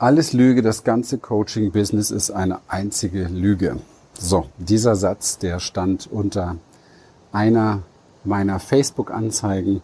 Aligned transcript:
Alles 0.00 0.32
Lüge, 0.32 0.62
das 0.62 0.84
ganze 0.84 1.18
Coaching-Business 1.18 2.12
ist 2.12 2.30
eine 2.30 2.60
einzige 2.68 3.24
Lüge. 3.24 3.78
So, 4.16 4.46
dieser 4.56 4.94
Satz, 4.94 5.38
der 5.38 5.58
stand 5.58 6.06
unter 6.08 6.54
einer 7.32 7.82
meiner 8.22 8.60
Facebook-Anzeigen 8.60 9.82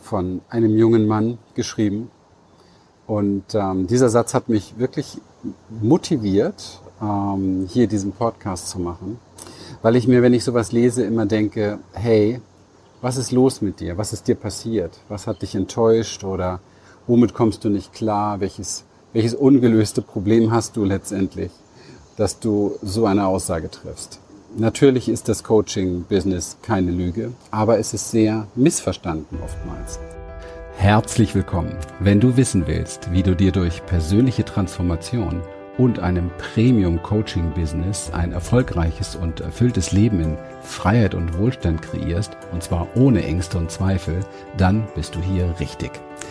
von 0.00 0.42
einem 0.48 0.76
jungen 0.76 1.08
Mann 1.08 1.38
geschrieben. 1.54 2.08
Und 3.08 3.52
ähm, 3.54 3.88
dieser 3.88 4.10
Satz 4.10 4.32
hat 4.32 4.48
mich 4.48 4.78
wirklich 4.78 5.20
motiviert, 5.82 6.80
ähm, 7.02 7.66
hier 7.68 7.88
diesen 7.88 8.12
Podcast 8.12 8.68
zu 8.68 8.78
machen, 8.78 9.18
weil 9.82 9.96
ich 9.96 10.06
mir, 10.06 10.22
wenn 10.22 10.34
ich 10.34 10.44
sowas 10.44 10.70
lese, 10.70 11.02
immer 11.02 11.26
denke, 11.26 11.80
hey, 11.94 12.40
was 13.00 13.16
ist 13.16 13.32
los 13.32 13.60
mit 13.60 13.80
dir? 13.80 13.98
Was 13.98 14.12
ist 14.12 14.28
dir 14.28 14.36
passiert? 14.36 15.00
Was 15.08 15.26
hat 15.26 15.42
dich 15.42 15.56
enttäuscht 15.56 16.22
oder 16.22 16.60
womit 17.08 17.34
kommst 17.34 17.64
du 17.64 17.70
nicht 17.70 17.92
klar? 17.92 18.38
Welches, 18.38 18.84
welches 19.18 19.34
ungelöste 19.34 20.00
Problem 20.00 20.52
hast 20.52 20.76
du 20.76 20.84
letztendlich, 20.84 21.50
dass 22.16 22.38
du 22.38 22.78
so 22.82 23.04
eine 23.04 23.26
Aussage 23.26 23.68
triffst? 23.68 24.20
Natürlich 24.56 25.08
ist 25.08 25.28
das 25.28 25.42
Coaching-Business 25.42 26.58
keine 26.62 26.92
Lüge, 26.92 27.32
aber 27.50 27.80
es 27.80 27.94
ist 27.94 28.12
sehr 28.12 28.46
missverstanden 28.54 29.38
oftmals. 29.42 29.98
Herzlich 30.76 31.34
willkommen. 31.34 31.74
Wenn 31.98 32.20
du 32.20 32.36
wissen 32.36 32.68
willst, 32.68 33.10
wie 33.10 33.24
du 33.24 33.34
dir 33.34 33.50
durch 33.50 33.84
persönliche 33.86 34.44
Transformation 34.44 35.42
und 35.78 35.98
einem 35.98 36.30
Premium-Coaching-Business 36.54 38.12
ein 38.12 38.30
erfolgreiches 38.30 39.16
und 39.16 39.40
erfülltes 39.40 39.90
Leben 39.90 40.20
in 40.20 40.38
Freiheit 40.62 41.16
und 41.16 41.36
Wohlstand 41.36 41.82
kreierst, 41.82 42.36
und 42.52 42.62
zwar 42.62 42.86
ohne 42.94 43.24
Ängste 43.24 43.58
und 43.58 43.72
Zweifel, 43.72 44.20
dann 44.56 44.86
bist 44.94 45.16
du 45.16 45.20
hier 45.20 45.52
richtig. 45.58 45.90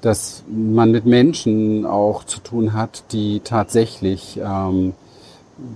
dass 0.00 0.44
man 0.48 0.90
mit 0.90 1.06
Menschen 1.06 1.84
auch 1.86 2.24
zu 2.24 2.40
tun 2.40 2.72
hat, 2.72 3.04
die 3.12 3.40
tatsächlich 3.40 4.40
ähm, 4.42 4.94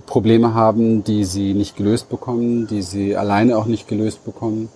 Probleme 0.06 0.54
haben, 0.54 1.02
die 1.02 1.24
sie 1.24 1.54
nicht 1.54 1.76
gelöst 1.76 2.08
bekommen, 2.08 2.66
die 2.68 2.82
sie 2.82 3.16
alleine 3.16 3.58
auch 3.58 3.66
nicht 3.66 3.88
gelöst 3.88 4.24
bekommen 4.24 4.68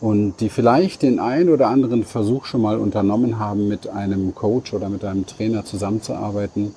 und 0.00 0.40
die 0.40 0.50
vielleicht 0.50 1.02
den 1.02 1.18
ein 1.18 1.48
oder 1.48 1.68
anderen 1.68 2.04
Versuch 2.04 2.44
schon 2.44 2.62
mal 2.62 2.78
unternommen 2.78 3.38
haben, 3.38 3.66
mit 3.66 3.88
einem 3.88 4.34
Coach 4.34 4.72
oder 4.72 4.88
mit 4.88 5.04
einem 5.04 5.26
Trainer 5.26 5.64
zusammenzuarbeiten 5.64 6.74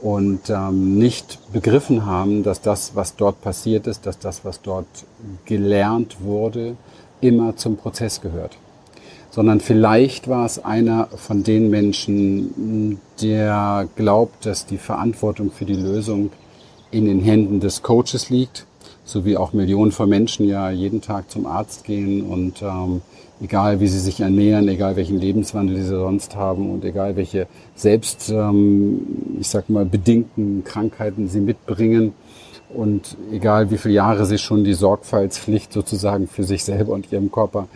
und 0.00 0.50
ähm, 0.50 0.98
nicht 0.98 1.38
begriffen 1.52 2.04
haben, 2.04 2.42
dass 2.42 2.60
das, 2.60 2.94
was 2.94 3.16
dort 3.16 3.40
passiert 3.40 3.86
ist, 3.86 4.06
dass 4.06 4.18
das, 4.18 4.44
was 4.44 4.60
dort 4.60 4.86
gelernt 5.44 6.18
wurde, 6.20 6.76
immer 7.20 7.56
zum 7.56 7.76
Prozess 7.76 8.20
gehört. 8.20 8.56
Sondern 9.30 9.60
vielleicht 9.60 10.28
war 10.28 10.46
es 10.46 10.64
einer 10.64 11.08
von 11.16 11.44
den 11.44 11.70
Menschen, 11.70 12.98
der 13.20 13.88
glaubt, 13.96 14.46
dass 14.46 14.66
die 14.66 14.78
Verantwortung 14.78 15.50
für 15.50 15.64
die 15.64 15.74
Lösung 15.74 16.30
in 16.90 17.04
den 17.04 17.20
Händen 17.20 17.60
des 17.60 17.82
Coaches 17.82 18.30
liegt 18.30 18.66
so 19.08 19.24
wie 19.24 19.38
auch 19.38 19.54
Millionen 19.54 19.90
von 19.90 20.08
Menschen 20.08 20.46
ja 20.46 20.70
jeden 20.70 21.00
Tag 21.00 21.30
zum 21.30 21.46
Arzt 21.46 21.84
gehen 21.84 22.22
und 22.22 22.60
ähm, 22.60 23.00
egal 23.40 23.80
wie 23.80 23.88
sie 23.88 23.98
sich 23.98 24.20
ernähren, 24.20 24.68
egal 24.68 24.96
welchen 24.96 25.18
Lebenswandel 25.18 25.78
sie 25.78 25.88
sonst 25.88 26.36
haben 26.36 26.70
und 26.70 26.84
egal 26.84 27.16
welche 27.16 27.46
selbst, 27.74 28.28
ähm, 28.28 29.00
ich 29.40 29.48
sag 29.48 29.70
mal, 29.70 29.86
bedingten 29.86 30.62
Krankheiten 30.62 31.26
sie 31.26 31.40
mitbringen 31.40 32.12
und 32.68 33.16
egal 33.32 33.70
wie 33.70 33.78
viele 33.78 33.94
Jahre 33.94 34.26
sie 34.26 34.36
schon 34.36 34.62
die 34.62 34.74
Sorgfaltspflicht 34.74 35.72
sozusagen 35.72 36.28
für 36.28 36.44
sich 36.44 36.62
selber 36.62 36.92
und 36.92 37.10
ihrem 37.10 37.32
Körper 37.32 37.66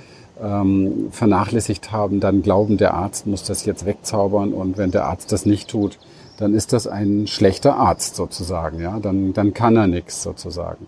ähm, 0.41 1.09
vernachlässigt 1.11 1.93
haben, 1.93 2.21
dann 2.21 2.43
glauben, 2.43 2.77
der 2.77 2.95
Arzt 2.95 3.27
muss 3.27 3.45
das 3.45 3.65
jetzt 3.65 3.87
wegzaubern 3.87 4.53
und 4.53 4.79
wenn 4.79 4.91
der 4.91 5.07
Arzt 5.07 5.33
das 5.33 5.47
nicht 5.47 5.69
tut, 5.69 5.99
dann 6.39 6.55
ist 6.55 6.73
das 6.73 6.87
ein 6.87 7.27
schlechter 7.27 7.77
Arzt 7.77 8.17
sozusagen, 8.17 8.81
ja, 8.81 8.99
dann, 8.99 9.33
dann 9.33 9.55
kann 9.55 9.77
er 9.77 9.87
nichts 9.87 10.23
sozusagen. 10.23 10.87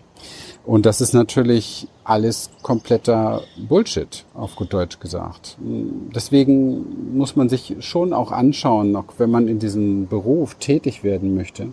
Und 0.65 0.87
das 0.87 0.99
ist 0.99 1.13
natürlich 1.13 1.87
alles 2.03 2.49
kompletter 2.63 3.43
Bullshit, 3.55 4.25
auf 4.33 4.55
gut 4.55 4.73
Deutsch 4.73 4.99
gesagt. 4.99 5.57
Deswegen 5.59 7.15
muss 7.15 7.35
man 7.35 7.49
sich 7.49 7.75
schon 7.81 8.13
auch 8.13 8.31
anschauen, 8.31 8.95
auch 8.95 9.05
wenn 9.19 9.29
man 9.29 9.47
in 9.47 9.59
diesem 9.59 10.07
Beruf 10.07 10.55
tätig 10.55 11.03
werden 11.03 11.35
möchte, 11.35 11.67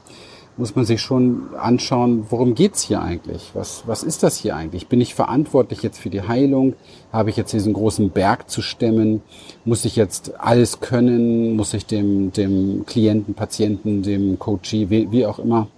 muss 0.56 0.76
man 0.76 0.84
sich 0.84 1.00
schon 1.00 1.54
anschauen, 1.58 2.26
worum 2.28 2.54
geht's 2.54 2.82
hier 2.82 3.00
eigentlich? 3.00 3.50
Was, 3.54 3.84
was 3.86 4.02
ist 4.02 4.22
das 4.22 4.36
hier 4.36 4.54
eigentlich? 4.54 4.86
Bin 4.86 5.00
ich 5.00 5.14
verantwortlich 5.14 5.82
jetzt 5.82 5.98
für 5.98 6.10
die 6.10 6.22
Heilung? 6.22 6.74
Habe 7.12 7.30
ich 7.30 7.36
jetzt 7.36 7.52
diesen 7.52 7.72
großen 7.72 8.10
Berg 8.10 8.50
zu 8.50 8.60
stemmen? 8.60 9.22
Muss 9.64 9.84
ich 9.84 9.96
jetzt 9.96 10.38
alles 10.38 10.80
können? 10.80 11.56
Muss 11.56 11.72
ich 11.72 11.86
dem, 11.86 12.32
dem 12.32 12.84
Klienten, 12.86 13.34
Patienten, 13.34 14.02
dem 14.02 14.38
Coachee, 14.38 14.90
wie, 14.90 15.10
wie 15.10 15.26
auch 15.26 15.38
immer, 15.38 15.68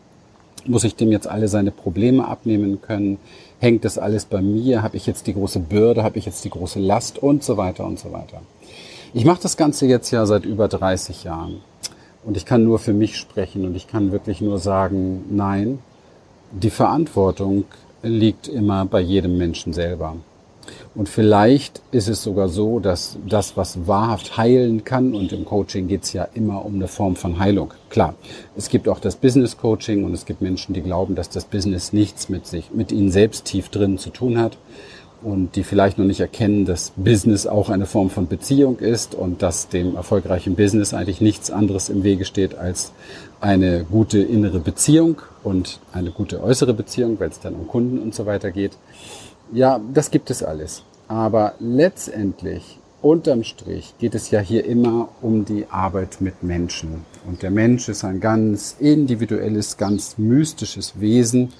muss 0.66 0.84
ich 0.84 0.96
dem 0.96 1.12
jetzt 1.12 1.28
alle 1.28 1.48
seine 1.48 1.70
Probleme 1.70 2.26
abnehmen 2.26 2.80
können? 2.80 3.18
Hängt 3.60 3.84
das 3.84 3.96
alles 3.96 4.24
bei 4.24 4.42
mir? 4.42 4.82
Habe 4.82 4.96
ich 4.96 5.06
jetzt 5.06 5.26
die 5.26 5.34
große 5.34 5.60
Bürde? 5.60 6.02
Habe 6.02 6.18
ich 6.18 6.26
jetzt 6.26 6.44
die 6.44 6.50
große 6.50 6.80
Last? 6.80 7.18
Und 7.18 7.44
so 7.44 7.56
weiter 7.56 7.84
und 7.84 7.98
so 7.98 8.12
weiter. 8.12 8.42
Ich 9.12 9.24
mache 9.24 9.40
das 9.40 9.56
Ganze 9.56 9.86
jetzt 9.86 10.10
ja 10.10 10.26
seit 10.26 10.44
über 10.44 10.66
30 10.66 11.22
Jahren. 11.22 11.60
Und 12.24 12.36
ich 12.36 12.46
kann 12.46 12.64
nur 12.64 12.78
für 12.78 12.92
mich 12.92 13.16
sprechen 13.16 13.64
und 13.66 13.76
ich 13.76 13.86
kann 13.86 14.12
wirklich 14.12 14.40
nur 14.40 14.58
sagen, 14.58 15.24
nein, 15.30 15.78
die 16.52 16.70
Verantwortung 16.70 17.64
liegt 18.02 18.48
immer 18.48 18.86
bei 18.86 19.00
jedem 19.00 19.36
Menschen 19.36 19.72
selber. 19.72 20.16
Und 20.94 21.08
vielleicht 21.10 21.82
ist 21.90 22.08
es 22.08 22.22
sogar 22.22 22.48
so, 22.48 22.78
dass 22.78 23.18
das, 23.28 23.56
was 23.56 23.86
wahrhaft 23.86 24.38
heilen 24.38 24.84
kann, 24.84 25.14
und 25.14 25.32
im 25.32 25.44
Coaching 25.44 25.88
geht 25.88 26.04
es 26.04 26.14
ja 26.14 26.26
immer 26.32 26.64
um 26.64 26.76
eine 26.76 26.88
Form 26.88 27.16
von 27.16 27.38
Heilung. 27.38 27.74
Klar, 27.90 28.14
es 28.56 28.70
gibt 28.70 28.88
auch 28.88 29.00
das 29.00 29.16
Business 29.16 29.58
Coaching 29.58 30.04
und 30.04 30.14
es 30.14 30.24
gibt 30.24 30.40
Menschen, 30.40 30.72
die 30.72 30.80
glauben, 30.80 31.16
dass 31.16 31.28
das 31.28 31.44
Business 31.44 31.92
nichts 31.92 32.30
mit 32.30 32.46
sich, 32.46 32.70
mit 32.72 32.92
ihnen 32.92 33.10
selbst 33.10 33.44
tief 33.44 33.68
drin 33.68 33.98
zu 33.98 34.10
tun 34.10 34.38
hat 34.38 34.56
und 35.24 35.56
die 35.56 35.64
vielleicht 35.64 35.98
noch 35.98 36.04
nicht 36.04 36.20
erkennen, 36.20 36.66
dass 36.66 36.92
Business 36.96 37.46
auch 37.46 37.70
eine 37.70 37.86
Form 37.86 38.10
von 38.10 38.28
Beziehung 38.28 38.78
ist 38.78 39.14
und 39.14 39.40
dass 39.40 39.68
dem 39.68 39.96
erfolgreichen 39.96 40.54
Business 40.54 40.92
eigentlich 40.92 41.22
nichts 41.22 41.50
anderes 41.50 41.88
im 41.88 42.04
Wege 42.04 42.26
steht 42.26 42.54
als 42.56 42.92
eine 43.40 43.84
gute 43.84 44.18
innere 44.18 44.60
Beziehung 44.60 45.22
und 45.42 45.80
eine 45.92 46.10
gute 46.10 46.42
äußere 46.42 46.74
Beziehung, 46.74 47.18
weil 47.18 47.30
es 47.30 47.40
dann 47.40 47.54
um 47.54 47.66
Kunden 47.66 47.98
und 47.98 48.14
so 48.14 48.26
weiter 48.26 48.50
geht. 48.50 48.72
Ja, 49.52 49.80
das 49.92 50.10
gibt 50.10 50.30
es 50.30 50.42
alles. 50.42 50.82
Aber 51.08 51.54
letztendlich, 51.58 52.78
unterm 53.00 53.44
Strich, 53.44 53.94
geht 53.98 54.14
es 54.14 54.30
ja 54.30 54.40
hier 54.40 54.66
immer 54.66 55.08
um 55.22 55.46
die 55.46 55.66
Arbeit 55.70 56.20
mit 56.20 56.42
Menschen. 56.42 57.04
Und 57.26 57.42
der 57.42 57.50
Mensch 57.50 57.88
ist 57.88 58.04
ein 58.04 58.20
ganz 58.20 58.76
individuelles, 58.78 59.78
ganz 59.78 60.18
mystisches 60.18 61.00
Wesen, 61.00 61.52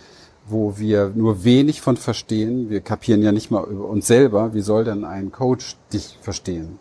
wo 0.47 0.79
wir 0.79 1.13
nur 1.15 1.45
wenig 1.45 1.81
von 1.81 1.97
verstehen. 1.97 2.71
Wir 2.71 2.81
kapieren 2.81 3.23
ja 3.23 3.33
nicht 3.33 3.51
mal 3.51 3.65
über 3.65 3.89
uns 3.89 4.07
selber. 4.07 4.55
Wie 4.55 4.61
soll 4.61 4.85
denn 4.85 5.05
ein 5.05 5.33
Coach 5.33 5.77
dich 5.93 6.19
verstehen? 6.21 6.79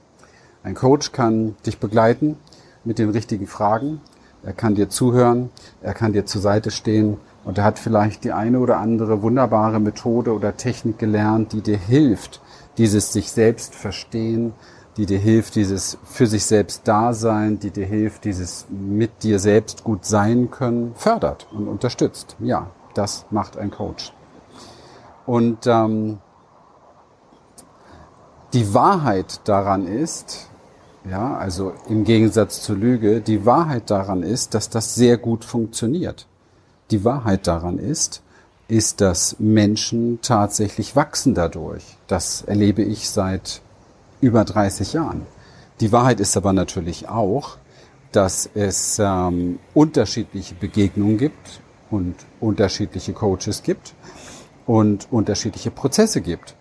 Ein 0.64 0.76
Coach 0.76 1.12
kann 1.12 1.56
dich 1.66 1.80
begleiten 1.80 2.38
mit 2.84 3.00
den 3.00 3.10
richtigen 3.10 3.48
Fragen. 3.48 4.02
Er 4.44 4.54
kann 4.54 4.76
dir 4.76 4.90
zuhören. 4.90 5.50
Er 5.82 5.94
kann 5.94 6.14
dir 6.14 6.26
zur 6.26 6.42
Seite 6.42 6.72
stehen. 6.72 7.18
Und 7.46 7.58
er 7.58 7.64
hat 7.64 7.80
vielleicht 7.80 8.24
die 8.24 8.32
eine 8.32 8.60
oder 8.60 8.78
andere 8.78 9.22
wunderbare 9.22 9.80
Methode 9.80 10.34
oder 10.34 10.56
Technik 10.56 10.98
gelernt, 10.98 11.54
die 11.54 11.62
dir 11.62 11.78
hilft, 11.78 12.42
dieses 12.78 13.12
sich 13.12 13.32
selbst 13.32 13.76
verstehen, 13.76 14.54
die 14.98 15.06
dir 15.06 15.20
hilft, 15.20 15.56
dieses 15.56 15.98
für 16.04 16.28
sich 16.28 16.46
selbst 16.46 16.88
Dasein, 16.88 17.60
die 17.60 17.72
dir 17.72 17.86
hilft, 17.86 18.26
dieses 18.26 18.68
mit 18.70 19.24
dir 19.24 19.40
selbst 19.40 19.84
gut 19.84 20.06
sein 20.06 20.52
können, 20.52 20.94
fördert 20.96 21.48
und 21.52 21.68
unterstützt. 21.68 22.36
Ja, 22.40 22.72
das 22.94 23.26
macht 23.32 23.58
ein 23.58 23.72
Coach. 23.72 24.14
Und 25.26 25.68
ähm, 25.68 26.20
die 28.54 28.74
Wahrheit 28.74 29.42
daran 29.46 29.88
ist, 29.88 30.48
ja, 31.10 31.36
also 31.36 31.74
im 31.90 32.04
Gegensatz 32.04 32.62
zur 32.62 32.78
Lüge, 32.78 33.22
die 33.22 33.46
Wahrheit 33.46 33.90
daran 33.90 34.24
ist, 34.24 34.54
dass 34.54 34.70
das 34.70 34.96
sehr 34.96 35.18
gut 35.18 35.44
funktioniert. 35.44 36.28
Die 36.92 37.04
Wahrheit 37.04 37.48
daran 37.48 37.78
ist, 37.78 38.22
ist, 38.68 39.02
dass 39.02 39.38
Menschen 39.40 40.20
tatsächlich 40.22 40.96
wachsen 40.96 41.34
dadurch. 41.34 41.98
Das 42.08 42.44
erlebe 42.44 42.84
ich 42.84 43.10
seit 43.10 43.62
über 44.22 44.46
30 44.46 44.94
Jahren. 44.94 45.26
Die 45.80 45.92
Wahrheit 45.92 46.20
ist 46.20 46.38
aber 46.38 46.54
natürlich 46.54 47.10
auch, 47.10 47.58
dass 48.12 48.50
es 48.54 49.00
ähm, 49.00 49.60
unterschiedliche 49.74 50.56
Begegnungen 50.56 51.18
gibt 51.18 51.62
und 51.94 52.16
unterschiedliche 52.40 53.14
Coaches 53.14 53.62
gibt 53.62 53.94
und 54.66 55.08
unterschiedliche 55.12 55.70
Prozesse 55.70 56.22
gibt. 56.22 56.56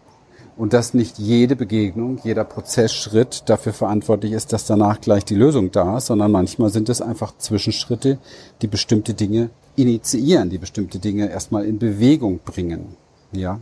Und 0.59 0.75
dass 0.75 0.93
nicht 0.93 1.19
jede 1.19 1.57
Begegnung, 1.57 2.21
jeder 2.23 2.45
Prozessschritt 2.45 3.45
dafür 3.49 3.73
verantwortlich 3.73 4.33
ist, 4.33 4.53
dass 4.53 4.67
danach 4.67 5.01
gleich 5.01 5.25
die 5.25 5.35
Lösung 5.35 5.71
da 5.71 5.97
ist, 5.97 6.07
sondern 6.07 6.31
manchmal 6.31 6.69
sind 6.69 6.91
es 6.91 7.01
einfach 7.01 7.39
Zwischenschritte, 7.39 8.19
die 8.61 8.67
bestimmte 8.67 9.15
Dinge 9.15 9.49
initiieren, 9.75 10.51
die 10.51 10.59
bestimmte 10.59 10.99
Dinge 10.99 11.31
erstmal 11.31 11.65
in 11.65 11.79
Bewegung 11.79 12.41
bringen. 12.45 12.97
Ja, 13.33 13.61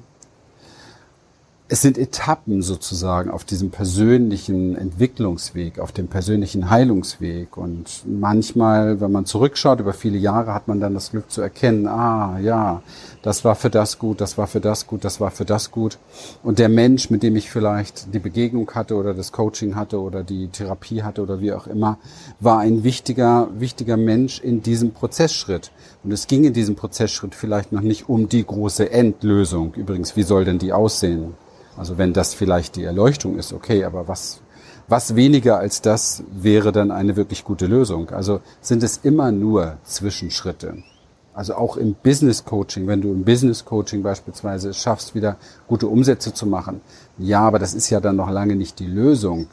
es 1.73 1.83
sind 1.83 1.99
Etappen 1.99 2.63
sozusagen 2.63 3.31
auf 3.31 3.45
diesem 3.45 3.71
persönlichen 3.71 4.75
Entwicklungsweg, 4.75 5.79
auf 5.79 5.93
dem 5.93 6.09
persönlichen 6.09 6.69
Heilungsweg. 6.69 7.57
Und 7.57 8.03
manchmal, 8.07 9.01
wenn 9.01 9.13
man 9.13 9.25
zurückschaut 9.25 9.79
über 9.79 9.93
viele 9.93 10.19
Jahre, 10.19 10.53
hat 10.53 10.67
man 10.67 10.81
dann 10.81 10.95
das 10.95 11.13
Glück 11.13 11.31
zu 11.31 11.41
erkennen, 11.41 11.87
ah 11.87 12.41
ja, 12.41 12.83
das 13.23 13.45
war 13.45 13.55
für 13.55 13.71
das 13.71 14.01
gut, 14.01 14.21
das 14.21 14.37
war 14.37 14.49
für 14.49 14.59
das 14.59 14.89
gut, 14.89 15.05
das 15.05 15.21
war 15.21 15.31
für 15.31 15.45
das 15.45 15.71
gut. 15.71 15.99
Und 16.43 16.59
der 16.59 16.69
Mensch, 16.69 17.09
mit 17.09 17.23
dem 17.23 17.37
ich 17.37 17.49
vielleicht 17.51 18.13
die 18.13 18.19
Begegnung 18.19 18.69
hatte 18.73 18.97
oder 18.97 19.15
das 19.15 19.31
Coaching 19.31 19.77
hatte 19.77 20.01
oder 20.01 20.25
die 20.25 20.49
Therapie 20.49 21.05
hatte 21.05 21.23
oder 21.23 21.41
wie 21.41 21.53
auch 21.53 21.69
immer, 21.69 21.99
war 22.41 22.59
ein 22.59 22.83
wichtiger, 22.83 23.47
wichtiger 23.55 23.97
Mensch 23.97 24.41
in 24.41 24.61
diesem 24.61 24.91
Prozessschritt. 24.91 25.71
Und 26.03 26.11
es 26.11 26.27
ging 26.27 26.43
in 26.43 26.53
diesem 26.53 26.75
Prozessschritt 26.75 27.37
vielleicht 27.37 27.71
noch 27.71 27.83
nicht 27.83 28.09
um 28.09 28.29
die 28.29 28.45
große 28.45 28.91
Endlösung. 28.91 29.75
Übrigens, 29.75 30.17
wie 30.17 30.25
soll 30.25 30.45
denn 30.45 30.59
die 30.59 30.73
aussehen? 30.73 31.35
Also 31.81 31.97
wenn 31.97 32.13
das 32.13 32.35
vielleicht 32.35 32.77
die 32.77 32.85
Erleuchtung 32.85 33.39
ist, 33.39 33.55
okay, 33.55 33.85
aber 33.85 34.07
was, 34.07 34.43
was 34.87 35.17
weniger 35.17 35.57
als 35.57 35.81
das 35.81 36.23
wäre 36.31 36.73
dann 36.73 36.91
eine 36.91 37.17
wirklich 37.17 37.43
gute 37.43 37.67
Lösung? 37.67 38.11
Also 38.11 38.43
sind 38.61 38.83
es 38.83 38.99
immer 38.99 39.33
nur 39.33 39.79
Zwischenschritte. 39.85 40.83
Also 41.41 41.55
auch 41.55 41.79
im 41.79 41.95
Business 41.95 42.45
Coaching, 42.45 42.87
wenn 42.87 43.01
du 43.01 43.11
im 43.11 43.25
Business 43.25 43.65
Coaching 43.65 44.03
beispielsweise 44.03 44.75
schaffst, 44.75 45.15
wieder 45.15 45.39
gute 45.69 45.87
Umsätze 45.87 46.35
zu 46.35 46.45
machen. 46.45 46.83
Ja, 47.17 47.41
aber 47.41 47.59
das 47.59 47.73
ist 47.73 47.89
ja 47.89 47.99
dann 47.99 48.17
noch 48.17 48.29
lange 48.29 48.57
nicht 48.57 48.79
die 48.79 48.87
Lösung. 48.87 49.47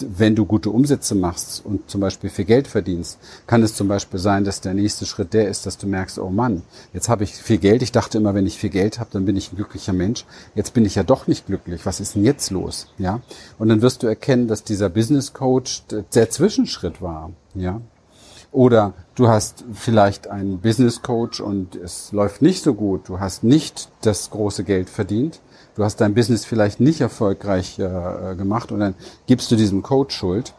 Wenn 0.00 0.34
du 0.34 0.44
gute 0.44 0.70
Umsätze 0.70 1.14
machst 1.14 1.64
und 1.64 1.88
zum 1.88 2.00
Beispiel 2.00 2.30
viel 2.30 2.46
Geld 2.46 2.66
verdienst, 2.66 3.20
kann 3.46 3.62
es 3.62 3.76
zum 3.76 3.86
Beispiel 3.86 4.18
sein, 4.18 4.42
dass 4.42 4.60
der 4.60 4.74
nächste 4.74 5.06
Schritt 5.06 5.34
der 5.34 5.46
ist, 5.48 5.66
dass 5.66 5.78
du 5.78 5.86
merkst, 5.86 6.18
oh 6.18 6.30
Mann, 6.30 6.62
jetzt 6.92 7.08
habe 7.08 7.22
ich 7.22 7.32
viel 7.36 7.58
Geld. 7.58 7.82
Ich 7.82 7.92
dachte 7.92 8.18
immer, 8.18 8.34
wenn 8.34 8.48
ich 8.48 8.58
viel 8.58 8.70
Geld 8.70 8.98
habe, 8.98 9.10
dann 9.12 9.24
bin 9.24 9.36
ich 9.36 9.52
ein 9.52 9.56
glücklicher 9.56 9.92
Mensch. 9.92 10.24
Jetzt 10.56 10.74
bin 10.74 10.84
ich 10.84 10.96
ja 10.96 11.04
doch 11.04 11.28
nicht 11.28 11.46
glücklich. 11.46 11.86
Was 11.86 12.00
ist 12.00 12.16
denn 12.16 12.24
jetzt 12.24 12.50
los? 12.50 12.88
Ja. 12.98 13.20
Und 13.56 13.68
dann 13.68 13.82
wirst 13.82 14.02
du 14.02 14.08
erkennen, 14.08 14.48
dass 14.48 14.64
dieser 14.64 14.88
Business 14.88 15.32
Coach 15.32 15.84
der 16.12 16.30
Zwischenschritt 16.30 17.00
war. 17.00 17.30
Ja. 17.54 17.80
Oder 18.54 18.92
du 19.16 19.26
hast 19.26 19.64
vielleicht 19.72 20.28
einen 20.28 20.60
Business 20.60 21.02
Coach 21.02 21.40
und 21.40 21.74
es 21.74 22.12
läuft 22.12 22.40
nicht 22.40 22.62
so 22.62 22.72
gut. 22.72 23.08
Du 23.08 23.18
hast 23.18 23.42
nicht 23.42 23.88
das 24.02 24.30
große 24.30 24.62
Geld 24.62 24.88
verdient. 24.88 25.40
Du 25.74 25.82
hast 25.82 25.96
dein 26.00 26.14
Business 26.14 26.44
vielleicht 26.44 26.78
nicht 26.78 27.00
erfolgreich 27.00 27.80
äh, 27.80 28.36
gemacht 28.36 28.70
und 28.70 28.78
dann 28.78 28.94
gibst 29.26 29.50
du 29.50 29.56
diesem 29.56 29.82
Coach 29.82 30.14
Schuld 30.14 30.54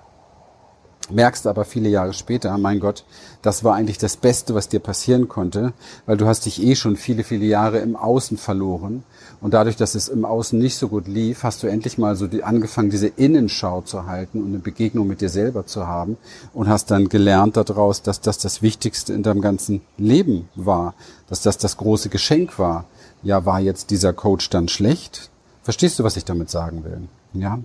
merkst 1.10 1.48
aber 1.48 1.66
viele 1.66 1.90
Jahre 1.90 2.13
später, 2.13 2.57
mein 2.57 2.80
Gott, 2.80 3.04
das 3.42 3.63
war 3.63 3.75
eigentlich 3.75 3.98
das 3.98 4.18
Beste, 4.18 4.56
was 4.56 4.69
dir 4.69 4.80
passieren 4.80 5.28
konnte, 5.28 5.74
weil 6.06 6.18
du 6.18 6.25
hast 6.25 6.46
dich 6.46 6.62
eh 6.62 6.75
schon 6.75 6.96
viele, 6.96 7.24
viele 7.24 7.46
Jahre 7.46 7.80
im 7.80 7.96
Außen 7.96 8.38
verloren 8.38 9.04
und 9.42 9.54
dadurch, 9.54 9.75
dass 9.75 9.96
es 9.96 10.07
im 10.07 10.25
Außen 10.25 10.57
nicht 10.57 10.78
so 10.78 10.88
gut 10.88 11.07
lief, 11.07 11.44
hast 11.44 11.62
du 11.62 11.68
endlich 11.68 11.98
mal 11.98 12.16
so 12.16 12.28
die, 12.28 12.44
angefangen, 12.44 12.90
diese 12.90 13.07
Innenschau 13.07 13.81
zu 13.81 14.07
halten 14.07 14.42
und 14.42 14.50
eine 14.50 14.60
Begegnung 14.60 15.07
mit 15.07 15.22
dir 15.22 15.30
selber 15.30 15.66
zu 15.66 15.88
haben 15.88 16.18
und 16.54 16.68
hast 16.68 16.92
dann 16.92 17.10
gelernt 17.10 17.58
daraus, 17.58 18.01
dass 18.01 18.22
das 18.22 18.38
das 18.38 18.62
Wichtigste 18.62 19.13
in 19.13 19.24
deinem 19.24 19.42
ganzen 19.42 19.81
Leben 19.98 20.50
war, 20.56 20.96
dass 21.28 21.42
das 21.42 21.58
das 21.58 21.78
große 21.78 22.10
Geschenk 22.10 22.58
war. 22.58 22.86
Ja, 23.22 23.46
war 23.46 23.60
jetzt 23.60 23.92
dieser 23.92 24.13
Coach 24.13 24.50
dann 24.50 24.68
schlecht? 24.68 25.30
Verstehst 25.63 26.00
du, 26.00 26.04
was 26.04 26.18
ich 26.18 26.25
damit 26.25 26.50
sagen 26.50 26.84
will? 26.84 27.08
Ja, 27.34 27.60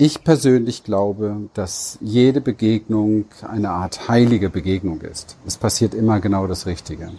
ich 0.00 0.22
persönlich 0.22 0.84
glaube, 0.84 1.36
dass 1.54 1.98
jede 2.00 2.40
Begegnung 2.40 3.24
eine 3.42 3.70
Art 3.70 4.08
heilige 4.08 4.48
Begegnung 4.48 5.00
ist. 5.00 5.36
Es 5.44 5.56
passiert 5.56 5.92
immer 5.92 6.20
genau 6.20 6.46
das 6.46 6.66
Richtige. 6.66 7.10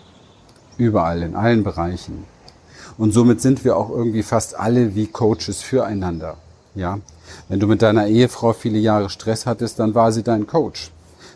Überall, 0.77 1.21
in 1.21 1.35
allen 1.35 1.65
Bereichen. 1.65 2.23
Und 2.97 3.11
somit 3.11 3.41
sind 3.41 3.65
wir 3.65 3.75
auch 3.75 3.89
irgendwie 3.89 4.23
fast 4.23 4.57
alle 4.57 4.95
wie 4.95 5.07
Coaches 5.07 5.61
füreinander. 5.61 6.37
Ja? 6.73 6.99
Wenn 7.49 7.59
du 7.59 7.67
mit 7.67 7.81
deiner 7.81 8.07
Ehefrau 8.07 8.53
viele 8.53 8.79
Jahre 8.79 9.09
Stress 9.09 9.45
hattest, 9.45 9.79
dann 9.79 9.93
war 9.93 10.13
sie 10.13 10.23
dein 10.23 10.47
Coach. 10.47 10.91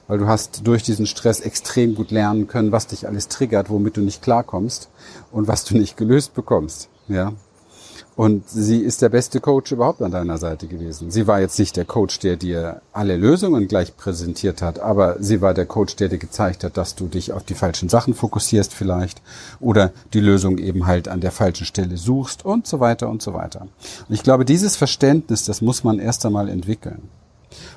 Weil 0.08 0.20
du 0.20 0.28
hast 0.28 0.66
durch 0.66 0.84
diesen 0.84 1.08
Stress 1.08 1.42
extrem 1.42 1.96
gut 1.96 2.12
lernen 2.12 2.48
können, 2.48 2.72
was 2.72 2.88
dich 2.88 3.06
alles 3.06 3.28
triggert, 3.28 3.70
womit 3.70 3.98
du 3.98 4.02
nicht 4.02 4.22
klarkommst 4.22 4.88
und 5.32 5.50
was 5.50 5.66
du 5.66 5.78
nicht 5.78 5.98
gelöst 5.98 6.34
bekommst. 6.34 6.88
Ja? 7.10 7.34
Und 8.16 8.48
sie 8.48 8.80
ist 8.80 9.02
der 9.02 9.10
beste 9.10 9.40
Coach 9.40 9.72
überhaupt 9.72 10.02
an 10.02 10.12
deiner 10.12 10.38
Seite 10.38 10.68
gewesen. 10.68 11.10
Sie 11.10 11.26
war 11.26 11.42
jetzt 11.42 11.58
nicht 11.58 11.76
der 11.76 11.86
Coach, 11.86 12.20
der 12.20 12.36
dir 12.36 12.82
alle 12.92 13.18
Lösungen 13.18 13.68
gleich 13.68 13.98
präsentiert 13.98 14.62
hat, 14.62 14.80
aber 14.80 15.16
sie 15.20 15.42
war 15.42 15.56
der 15.56 15.66
Coach, 15.66 15.96
der 15.96 16.10
dir 16.10 16.20
gezeigt 16.20 16.64
hat, 16.64 16.78
dass 16.78 16.94
du 16.94 17.08
dich 17.08 17.34
auf 17.34 17.44
die 17.44 17.56
falschen 17.56 17.90
Sachen 17.90 18.14
fokussierst 18.14 18.72
vielleicht 18.72 19.22
oder 19.60 19.92
die 20.14 20.20
Lösung 20.20 20.60
eben 20.60 20.86
halt 20.86 21.08
an 21.08 21.22
der 21.22 21.32
falschen 21.32 21.66
Stelle 21.66 21.98
suchst 21.98 22.46
und 22.46 22.68
so 22.68 22.80
weiter 22.80 23.10
und 23.10 23.24
so 23.24 23.34
weiter. 23.34 23.62
Und 23.62 24.14
ich 24.14 24.22
glaube, 24.22 24.46
dieses 24.46 24.76
Verständnis, 24.76 25.46
das 25.46 25.62
muss 25.62 25.84
man 25.84 25.98
erst 25.98 26.24
einmal 26.26 26.50
entwickeln. 26.50 27.10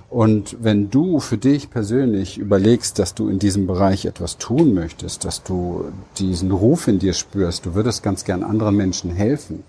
Und 0.08 0.56
wenn 0.60 0.90
du 0.90 1.18
für 1.18 1.38
dich 1.38 1.70
persönlich 1.70 2.38
überlegst, 2.38 2.98
dass 2.98 3.14
du 3.14 3.28
in 3.28 3.38
diesem 3.38 3.66
Bereich 3.66 4.04
etwas 4.04 4.38
tun 4.38 4.72
möchtest, 4.74 5.24
dass 5.24 5.42
du 5.42 5.86
diesen 6.18 6.50
Ruf 6.50 6.88
in 6.88 6.98
dir 6.98 7.12
spürst, 7.12 7.66
du 7.66 7.74
würdest 7.74 8.02
ganz 8.02 8.24
gern 8.24 8.42
anderen 8.42 8.76
Menschen 8.76 9.10
helfen, 9.10 9.64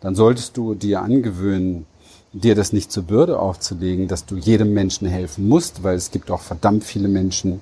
dann 0.00 0.14
solltest 0.14 0.56
du 0.56 0.74
dir 0.74 1.02
angewöhnen, 1.02 1.86
dir 2.32 2.54
das 2.54 2.72
nicht 2.72 2.92
zur 2.92 3.04
Bürde 3.04 3.38
aufzulegen, 3.38 4.08
dass 4.08 4.24
du 4.24 4.36
jedem 4.36 4.72
Menschen 4.72 5.08
helfen 5.08 5.48
musst, 5.48 5.82
weil 5.82 5.96
es 5.96 6.10
gibt 6.10 6.30
auch 6.30 6.40
verdammt 6.40 6.84
viele 6.84 7.08
Menschen, 7.08 7.60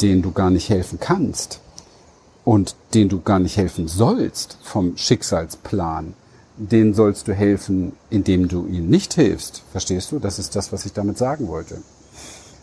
denen 0.00 0.22
du 0.22 0.32
gar 0.32 0.50
nicht 0.50 0.68
helfen 0.68 0.98
kannst 1.00 1.60
und 2.44 2.76
denen 2.94 3.10
du 3.10 3.20
gar 3.20 3.38
nicht 3.38 3.56
helfen 3.56 3.88
sollst 3.88 4.58
vom 4.62 4.96
Schicksalsplan. 4.96 6.14
Denen 6.56 6.94
sollst 6.94 7.28
du 7.28 7.34
helfen, 7.34 7.92
indem 8.10 8.48
du 8.48 8.66
ihnen 8.66 8.88
nicht 8.88 9.14
hilfst. 9.14 9.62
Verstehst 9.70 10.10
du? 10.10 10.18
Das 10.18 10.38
ist 10.38 10.56
das, 10.56 10.72
was 10.72 10.86
ich 10.86 10.92
damit 10.92 11.18
sagen 11.18 11.48
wollte. 11.48 11.82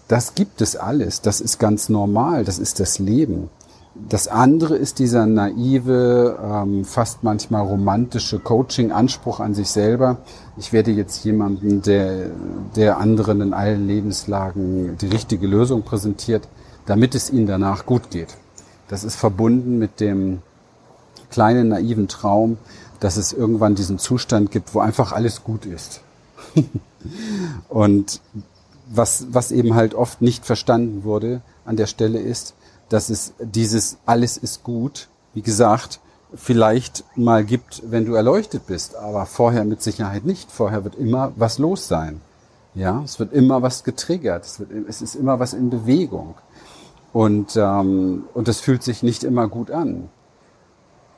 Das 0.07 0.35
gibt 0.35 0.61
es 0.61 0.75
alles. 0.75 1.21
Das 1.21 1.39
ist 1.39 1.59
ganz 1.59 1.87
normal. 1.87 2.43
Das 2.43 2.59
ist 2.59 2.79
das 2.79 2.99
Leben. 2.99 3.49
Das 3.95 4.27
andere 4.27 4.75
ist 4.75 4.99
dieser 4.99 5.25
naive, 5.25 6.37
ähm, 6.43 6.83
fast 6.83 7.23
manchmal 7.23 7.61
romantische 7.65 8.39
Coaching-Anspruch 8.39 9.39
an 9.39 9.53
sich 9.53 9.69
selber. 9.69 10.17
Ich 10.57 10.73
werde 10.73 10.91
jetzt 10.91 11.23
jemanden, 11.23 11.81
der, 11.81 12.29
der 12.75 12.97
anderen 12.97 13.39
in 13.39 13.53
allen 13.53 13.87
Lebenslagen 13.87 14.97
die 14.97 15.07
richtige 15.07 15.47
Lösung 15.47 15.83
präsentiert, 15.83 16.49
damit 16.85 17.15
es 17.15 17.31
ihnen 17.31 17.47
danach 17.47 17.85
gut 17.85 18.11
geht. 18.11 18.35
Das 18.89 19.05
ist 19.05 19.15
verbunden 19.15 19.79
mit 19.79 20.01
dem 20.01 20.41
kleinen 21.29 21.69
naiven 21.69 22.09
Traum, 22.09 22.57
dass 22.99 23.15
es 23.15 23.31
irgendwann 23.31 23.75
diesen 23.75 23.97
Zustand 23.97 24.51
gibt, 24.51 24.75
wo 24.75 24.79
einfach 24.79 25.13
alles 25.13 25.43
gut 25.43 25.65
ist. 25.65 26.01
Und 27.69 28.19
was, 28.87 29.27
was 29.31 29.51
eben 29.51 29.73
halt 29.73 29.95
oft 29.95 30.21
nicht 30.21 30.45
verstanden 30.45 31.05
wurde 31.05 31.41
an 31.63 31.77
der 31.77 31.87
Stelle 31.87 32.19
ist, 32.19 32.55
dass 32.89 33.09
es 33.09 33.33
dieses 33.39 33.97
alles 34.05 34.37
ist 34.37 34.63
gut, 34.63 35.09
wie 35.33 35.41
gesagt, 35.41 35.99
vielleicht 36.33 37.03
mal 37.15 37.43
gibt, 37.43 37.83
wenn 37.85 38.05
du 38.05 38.13
erleuchtet 38.15 38.67
bist, 38.67 38.95
aber 38.95 39.25
vorher 39.25 39.65
mit 39.65 39.81
Sicherheit 39.81 40.25
nicht. 40.25 40.51
Vorher 40.51 40.83
wird 40.83 40.95
immer 40.95 41.31
was 41.35 41.59
los 41.59 41.87
sein. 41.87 42.21
Ja, 42.73 43.01
es 43.03 43.19
wird 43.19 43.31
immer 43.31 43.61
was 43.61 43.83
getriggert, 43.83 44.45
es, 44.45 44.59
wird, 44.59 44.69
es 44.89 45.01
ist 45.01 45.15
immer 45.15 45.39
was 45.39 45.53
in 45.53 45.69
Bewegung. 45.69 46.35
Und, 47.13 47.55
ähm, 47.55 48.25
und 48.33 48.49
das 48.49 48.59
fühlt 48.59 48.83
sich 48.83 49.01
nicht 49.01 49.23
immer 49.23 49.47
gut 49.47 49.71
an. 49.71 50.09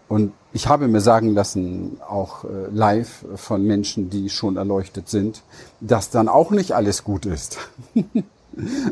Und 0.08 0.34
ich 0.54 0.68
habe 0.68 0.88
mir 0.88 1.02
sagen 1.02 1.34
lassen, 1.34 1.98
auch 2.08 2.44
äh, 2.44 2.68
live 2.72 3.26
von 3.36 3.64
Menschen, 3.64 4.10
die 4.10 4.30
schon 4.30 4.56
erleuchtet 4.56 5.10
sind, 5.10 5.42
dass 5.82 6.12
dann 6.12 6.30
auch 6.30 6.52
nicht 6.52 6.74
alles 6.74 7.04
gut 7.04 7.26
ist. 7.26 7.58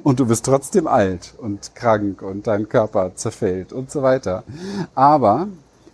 und 0.03 0.19
du 0.19 0.25
bist 0.25 0.45
trotzdem 0.45 0.87
alt 0.87 1.33
und 1.37 1.75
krank 1.75 2.21
und 2.21 2.47
dein 2.47 2.69
Körper 2.69 3.11
zerfällt 3.15 3.73
und 3.73 3.91
so 3.91 4.01
weiter. 4.01 4.43
Aber 4.93 5.47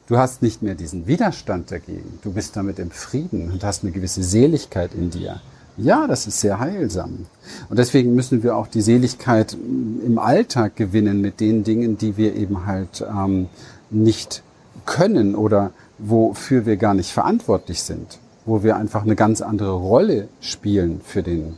du 0.08 0.18
hast 0.18 0.42
nicht 0.42 0.62
mehr 0.62 0.76
diesen 0.76 1.08
Widerstand 1.08 1.72
dagegen. 1.72 2.20
Du 2.24 2.34
bist 2.34 2.56
damit 2.56 2.80
im 2.80 2.92
Frieden 2.92 3.52
und 3.52 3.64
hast 3.64 3.84
eine 3.84 3.92
gewisse 3.92 4.24
Seligkeit 4.24 4.94
in 4.94 5.10
dir. 5.10 5.42
Ja, 5.78 6.06
das 6.06 6.28
ist 6.28 6.42
sehr 6.42 6.60
heilsam. 6.60 7.26
Und 7.70 7.80
deswegen 7.80 8.14
müssen 8.14 8.44
wir 8.44 8.58
auch 8.58 8.68
die 8.68 8.82
Seligkeit 8.82 9.54
im 9.54 10.20
Alltag 10.20 10.76
gewinnen 10.76 11.22
mit 11.22 11.40
den 11.40 11.64
Dingen, 11.64 11.98
die 11.98 12.18
wir 12.18 12.36
eben 12.36 12.66
halt 12.66 13.06
ähm, 13.10 13.48
nicht 13.90 14.44
können 14.86 15.36
oder 15.36 15.72
wofür 15.98 16.66
wir 16.66 16.78
gar 16.78 16.94
nicht 16.94 17.12
verantwortlich 17.12 17.84
sind, 17.84 18.20
wo 18.46 18.64
wir 18.64 18.76
einfach 18.76 19.04
eine 19.04 19.16
ganz 19.16 19.42
andere 19.42 19.74
Rolle 19.74 20.28
spielen 20.42 21.02
für 21.04 21.24
den 21.24 21.56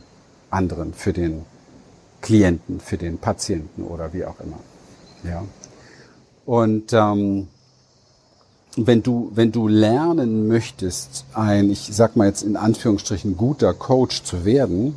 anderen, 0.50 0.94
für 0.94 1.12
den 1.12 1.42
Klienten, 2.24 2.80
für 2.80 2.96
den 2.96 3.18
Patienten 3.18 3.82
oder 3.82 4.14
wie 4.14 4.24
auch 4.24 4.40
immer. 4.40 4.58
Ja. 5.24 5.44
Und 6.46 6.92
ähm, 6.94 7.48
wenn 8.76 9.02
du, 9.02 9.30
wenn 9.34 9.52
du 9.52 9.68
lernen 9.68 10.48
möchtest, 10.48 11.26
ein, 11.34 11.70
ich 11.70 11.90
sag 11.92 12.16
mal 12.16 12.26
jetzt 12.26 12.42
in 12.42 12.56
Anführungsstrichen, 12.56 13.36
guter 13.36 13.74
Coach 13.74 14.22
zu 14.22 14.46
werden, 14.46 14.96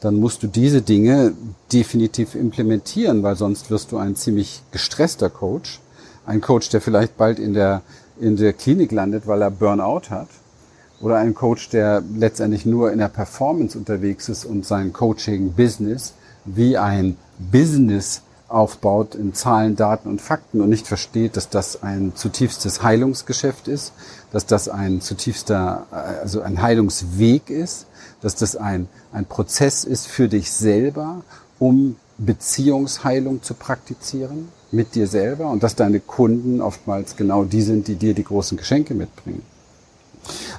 dann 0.00 0.16
musst 0.16 0.42
du 0.42 0.46
diese 0.46 0.82
Dinge 0.82 1.32
definitiv 1.72 2.34
implementieren, 2.34 3.22
weil 3.22 3.36
sonst 3.36 3.70
wirst 3.70 3.90
du 3.90 3.96
ein 3.96 4.14
ziemlich 4.14 4.62
gestresster 4.70 5.30
Coach. 5.30 5.80
Ein 6.26 6.42
Coach, 6.42 6.68
der 6.68 6.82
vielleicht 6.82 7.16
bald 7.16 7.38
in 7.38 7.54
der, 7.54 7.80
in 8.20 8.36
der 8.36 8.52
Klinik 8.52 8.92
landet, 8.92 9.26
weil 9.26 9.40
er 9.40 9.50
Burnout 9.50 10.10
hat. 10.10 10.28
Oder 11.00 11.16
ein 11.16 11.34
Coach, 11.34 11.70
der 11.70 12.02
letztendlich 12.14 12.66
nur 12.66 12.92
in 12.92 12.98
der 12.98 13.08
Performance 13.08 13.76
unterwegs 13.78 14.28
ist 14.28 14.44
und 14.44 14.66
sein 14.66 14.92
Coaching-Business 14.92 16.12
wie 16.54 16.76
ein 16.76 17.16
Business 17.38 18.22
aufbaut 18.48 19.14
in 19.14 19.34
Zahlen, 19.34 19.76
Daten 19.76 20.08
und 20.08 20.22
Fakten 20.22 20.60
und 20.60 20.70
nicht 20.70 20.86
versteht, 20.86 21.36
dass 21.36 21.50
das 21.50 21.82
ein 21.82 22.12
zutiefstes 22.14 22.82
Heilungsgeschäft 22.82 23.68
ist, 23.68 23.92
dass 24.32 24.46
das 24.46 24.68
ein 24.68 25.00
zutiefster, 25.00 25.86
also 25.90 26.40
ein 26.40 26.62
Heilungsweg 26.62 27.50
ist, 27.50 27.86
dass 28.22 28.34
das 28.34 28.56
ein, 28.56 28.88
ein 29.12 29.26
Prozess 29.26 29.84
ist 29.84 30.06
für 30.06 30.28
dich 30.28 30.50
selber, 30.50 31.22
um 31.58 31.96
Beziehungsheilung 32.16 33.42
zu 33.42 33.54
praktizieren 33.54 34.48
mit 34.72 34.94
dir 34.94 35.06
selber 35.06 35.50
und 35.50 35.62
dass 35.62 35.76
deine 35.76 36.00
Kunden 36.00 36.60
oftmals 36.60 37.16
genau 37.16 37.44
die 37.44 37.62
sind, 37.62 37.86
die 37.86 37.94
dir 37.94 38.14
die 38.14 38.24
großen 38.24 38.56
Geschenke 38.56 38.94
mitbringen. 38.94 39.42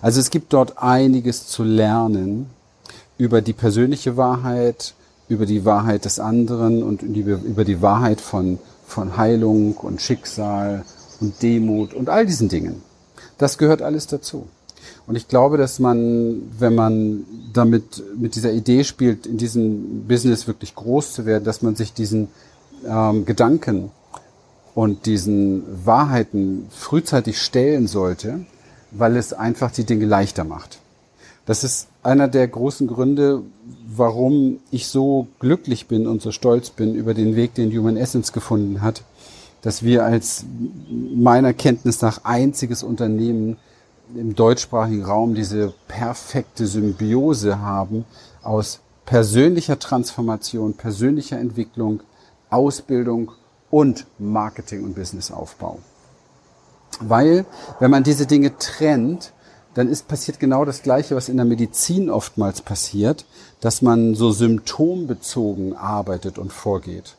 Also 0.02 0.20
es 0.20 0.30
gibt 0.30 0.54
dort 0.54 0.78
einiges 0.78 1.48
zu 1.48 1.64
lernen 1.64 2.50
über 3.18 3.42
die 3.42 3.54
persönliche 3.54 4.16
Wahrheit, 4.16 4.94
über 5.30 5.46
die 5.46 5.64
Wahrheit 5.64 6.06
des 6.06 6.20
anderen 6.20 6.84
und 6.84 7.04
über 7.04 7.64
die 7.64 7.82
Wahrheit 7.82 8.20
von, 8.20 8.60
von 8.86 9.16
Heilung 9.16 9.78
und 9.78 10.02
Schicksal 10.02 10.84
und 11.22 11.42
Demut 11.42 11.94
und 11.94 12.10
all 12.10 12.26
diesen 12.26 12.50
Dingen. 12.50 12.82
Das 13.38 13.58
gehört 13.58 13.82
alles 13.82 14.08
dazu. 14.08 14.48
Und 15.06 15.16
ich 15.16 15.28
glaube, 15.28 15.58
dass 15.58 15.80
man, 15.80 16.42
wenn 16.58 16.76
man 16.76 17.26
damit 17.54 18.04
mit 18.18 18.36
dieser 18.36 18.52
Idee 18.52 18.84
spielt, 18.84 19.26
in 19.26 19.38
diesem 19.38 20.08
Business 20.08 20.48
wirklich 20.48 20.76
groß 20.76 21.14
zu 21.14 21.26
werden, 21.26 21.44
dass 21.44 21.62
man 21.62 21.76
sich 21.76 21.94
diesen 21.94 22.28
ähm, 22.88 23.26
Gedanken 23.26 23.92
und 24.76 25.06
diesen 25.06 25.64
Wahrheiten 25.86 26.68
frühzeitig 26.70 27.42
stellen 27.42 27.88
sollte, 27.88 28.46
weil 28.92 29.16
es 29.18 29.34
einfach 29.34 29.72
die 29.72 29.84
Dinge 29.84 30.06
leichter 30.06 30.44
macht. 30.44 30.80
Das 31.46 31.64
ist 31.64 31.89
einer 32.04 32.28
der 32.28 32.48
großen 32.48 32.88
Gründe, 32.88 33.44
warum 33.88 34.60
ich 34.72 34.88
so 34.88 35.28
glücklich 35.40 35.88
bin 35.88 36.08
und 36.08 36.22
so 36.22 36.32
stolz 36.32 36.70
bin 36.70 36.96
über 36.96 37.14
den 37.14 37.36
Weg, 37.36 37.54
den 37.56 37.72
Human 37.72 37.98
Essence 37.98 38.32
gefunden 38.32 38.82
hat, 38.82 39.04
dass 39.62 39.84
wir 39.84 40.06
als 40.06 40.46
meiner 40.90 41.54
Kenntnis 41.54 42.02
nach 42.02 42.24
einziges 42.24 42.84
Unternehmen 42.84 43.58
im 44.16 44.36
deutschsprachigen 44.36 45.04
Raum 45.04 45.36
diese 45.36 45.74
perfekte 45.88 46.66
Symbiose 46.66 47.60
haben 47.60 48.06
aus 48.42 48.80
persönlicher 49.06 49.78
Transformation, 49.78 50.74
persönlicher 50.74 51.38
Entwicklung, 51.38 52.02
Ausbildung 52.50 53.32
und 53.70 54.06
Marketing 54.18 54.84
und 54.84 54.96
Businessaufbau. 54.96 55.80
Weil, 57.02 57.46
wenn 57.80 57.92
man 57.92 58.04
diese 58.04 58.26
Dinge 58.26 58.58
trennt, 58.58 59.34
dann 59.80 59.88
ist 59.88 60.10
passiert 60.10 60.42
genau 60.42 60.66
das 60.66 60.82
Gleiche, 60.84 61.16
was 61.16 61.30
in 61.30 61.38
der 61.38 61.46
Medizin 61.46 62.10
oftmals 62.10 62.60
passiert, 62.60 63.24
dass 63.62 63.82
man 63.82 64.14
so 64.14 64.30
symptombezogen 64.30 65.74
arbeitet 65.74 66.38
und 66.38 66.52
vorgeht. 66.52 67.16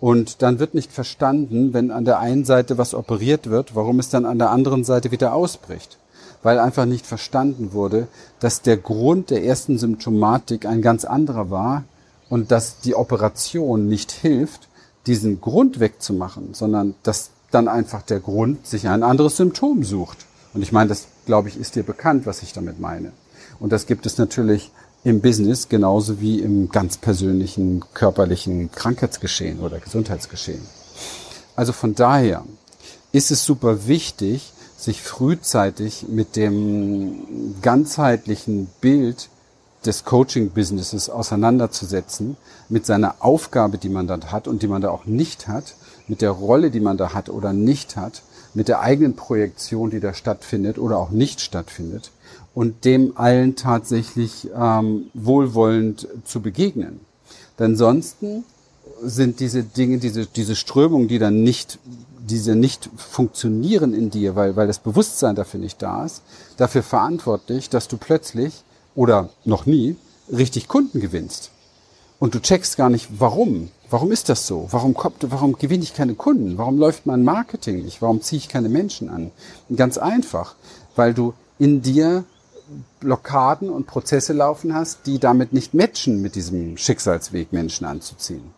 Und 0.00 0.40
dann 0.40 0.58
wird 0.58 0.72
nicht 0.72 0.90
verstanden, 0.90 1.74
wenn 1.74 1.90
an 1.90 2.06
der 2.06 2.18
einen 2.18 2.46
Seite 2.46 2.78
was 2.78 2.94
operiert 2.94 3.50
wird, 3.50 3.74
warum 3.74 3.98
es 3.98 4.08
dann 4.08 4.24
an 4.24 4.38
der 4.38 4.48
anderen 4.48 4.84
Seite 4.84 5.10
wieder 5.10 5.34
ausbricht. 5.34 5.98
Weil 6.42 6.58
einfach 6.58 6.86
nicht 6.86 7.04
verstanden 7.04 7.74
wurde, 7.74 8.08
dass 8.40 8.62
der 8.62 8.78
Grund 8.78 9.28
der 9.28 9.44
ersten 9.44 9.76
Symptomatik 9.76 10.64
ein 10.64 10.80
ganz 10.80 11.04
anderer 11.04 11.50
war 11.50 11.84
und 12.30 12.50
dass 12.50 12.80
die 12.80 12.94
Operation 12.94 13.86
nicht 13.86 14.12
hilft, 14.12 14.68
diesen 15.06 15.42
Grund 15.42 15.78
wegzumachen, 15.78 16.54
sondern 16.54 16.94
dass 17.02 17.32
dann 17.50 17.68
einfach 17.68 18.00
der 18.00 18.20
Grund 18.20 18.66
sich 18.66 18.88
ein 18.88 19.02
anderes 19.02 19.36
Symptom 19.36 19.84
sucht. 19.84 20.24
Und 20.54 20.62
ich 20.62 20.72
meine, 20.72 20.88
das 20.88 21.06
glaube 21.28 21.50
ich, 21.50 21.60
ist 21.60 21.76
dir 21.76 21.82
bekannt, 21.82 22.24
was 22.24 22.42
ich 22.42 22.54
damit 22.54 22.80
meine. 22.80 23.12
Und 23.60 23.70
das 23.70 23.84
gibt 23.84 24.06
es 24.06 24.16
natürlich 24.16 24.70
im 25.04 25.20
Business 25.20 25.68
genauso 25.68 26.22
wie 26.22 26.40
im 26.40 26.70
ganz 26.70 26.96
persönlichen 26.96 27.84
körperlichen 27.92 28.72
Krankheitsgeschehen 28.72 29.60
oder 29.60 29.78
Gesundheitsgeschehen. 29.78 30.62
Also 31.54 31.74
von 31.74 31.94
daher 31.94 32.46
ist 33.12 33.30
es 33.30 33.44
super 33.44 33.86
wichtig, 33.86 34.54
sich 34.78 35.02
frühzeitig 35.02 36.06
mit 36.08 36.34
dem 36.34 37.56
ganzheitlichen 37.60 38.68
Bild 38.80 39.28
des 39.84 40.06
Coaching-Businesses 40.06 41.10
auseinanderzusetzen, 41.10 42.38
mit 42.70 42.86
seiner 42.86 43.16
Aufgabe, 43.20 43.76
die 43.76 43.90
man 43.90 44.06
dann 44.06 44.32
hat 44.32 44.48
und 44.48 44.62
die 44.62 44.68
man 44.68 44.80
da 44.80 44.88
auch 44.88 45.04
nicht 45.04 45.46
hat, 45.46 45.74
mit 46.06 46.22
der 46.22 46.30
Rolle, 46.30 46.70
die 46.70 46.80
man 46.80 46.96
da 46.96 47.12
hat 47.12 47.28
oder 47.28 47.52
nicht 47.52 47.96
hat 47.96 48.22
mit 48.54 48.68
der 48.68 48.80
eigenen 48.80 49.14
Projektion, 49.14 49.90
die 49.90 50.00
da 50.00 50.14
stattfindet 50.14 50.78
oder 50.78 50.98
auch 50.98 51.10
nicht 51.10 51.40
stattfindet 51.40 52.10
und 52.54 52.84
dem 52.84 53.16
allen 53.16 53.56
tatsächlich 53.56 54.48
ähm, 54.54 55.06
wohlwollend 55.14 56.08
zu 56.24 56.40
begegnen. 56.40 57.00
Denn 57.58 57.72
ansonsten 57.72 58.44
sind 59.02 59.40
diese 59.40 59.62
Dinge, 59.62 59.98
diese, 59.98 60.26
diese 60.26 60.56
Strömungen, 60.56 61.08
die 61.08 61.18
dann 61.18 61.42
nicht, 61.42 61.78
diese 62.18 62.54
nicht 62.54 62.90
funktionieren 62.96 63.94
in 63.94 64.10
dir, 64.10 64.34
weil, 64.34 64.56
weil 64.56 64.66
das 64.66 64.78
Bewusstsein 64.78 65.36
dafür 65.36 65.60
nicht 65.60 65.80
da 65.82 66.04
ist, 66.04 66.22
dafür 66.56 66.82
verantwortlich, 66.82 67.70
dass 67.70 67.88
du 67.88 67.96
plötzlich 67.96 68.64
oder 68.94 69.30
noch 69.44 69.66
nie 69.66 69.96
richtig 70.30 70.68
Kunden 70.68 71.00
gewinnst. 71.00 71.50
Und 72.18 72.34
du 72.34 72.40
checkst 72.40 72.76
gar 72.76 72.90
nicht, 72.90 73.08
warum. 73.18 73.70
Warum 73.90 74.12
ist 74.12 74.28
das 74.28 74.46
so? 74.46 74.68
Warum, 74.70 74.92
kommt, 74.94 75.30
warum 75.30 75.54
gewinne 75.54 75.82
ich 75.82 75.94
keine 75.94 76.14
Kunden? 76.14 76.58
Warum 76.58 76.78
läuft 76.78 77.06
mein 77.06 77.24
Marketing 77.24 77.84
nicht? 77.84 78.02
Warum 78.02 78.20
ziehe 78.20 78.38
ich 78.38 78.48
keine 78.48 78.68
Menschen 78.68 79.08
an? 79.08 79.30
Ganz 79.74 79.96
einfach, 79.96 80.56
weil 80.94 81.14
du 81.14 81.32
in 81.58 81.80
dir 81.80 82.24
Blockaden 83.00 83.70
und 83.70 83.86
Prozesse 83.86 84.34
laufen 84.34 84.74
hast, 84.74 85.06
die 85.06 85.18
damit 85.18 85.54
nicht 85.54 85.72
matchen 85.72 86.20
mit 86.20 86.34
diesem 86.34 86.76
Schicksalsweg, 86.76 87.52
Menschen 87.52 87.86
anzuziehen. 87.86 88.52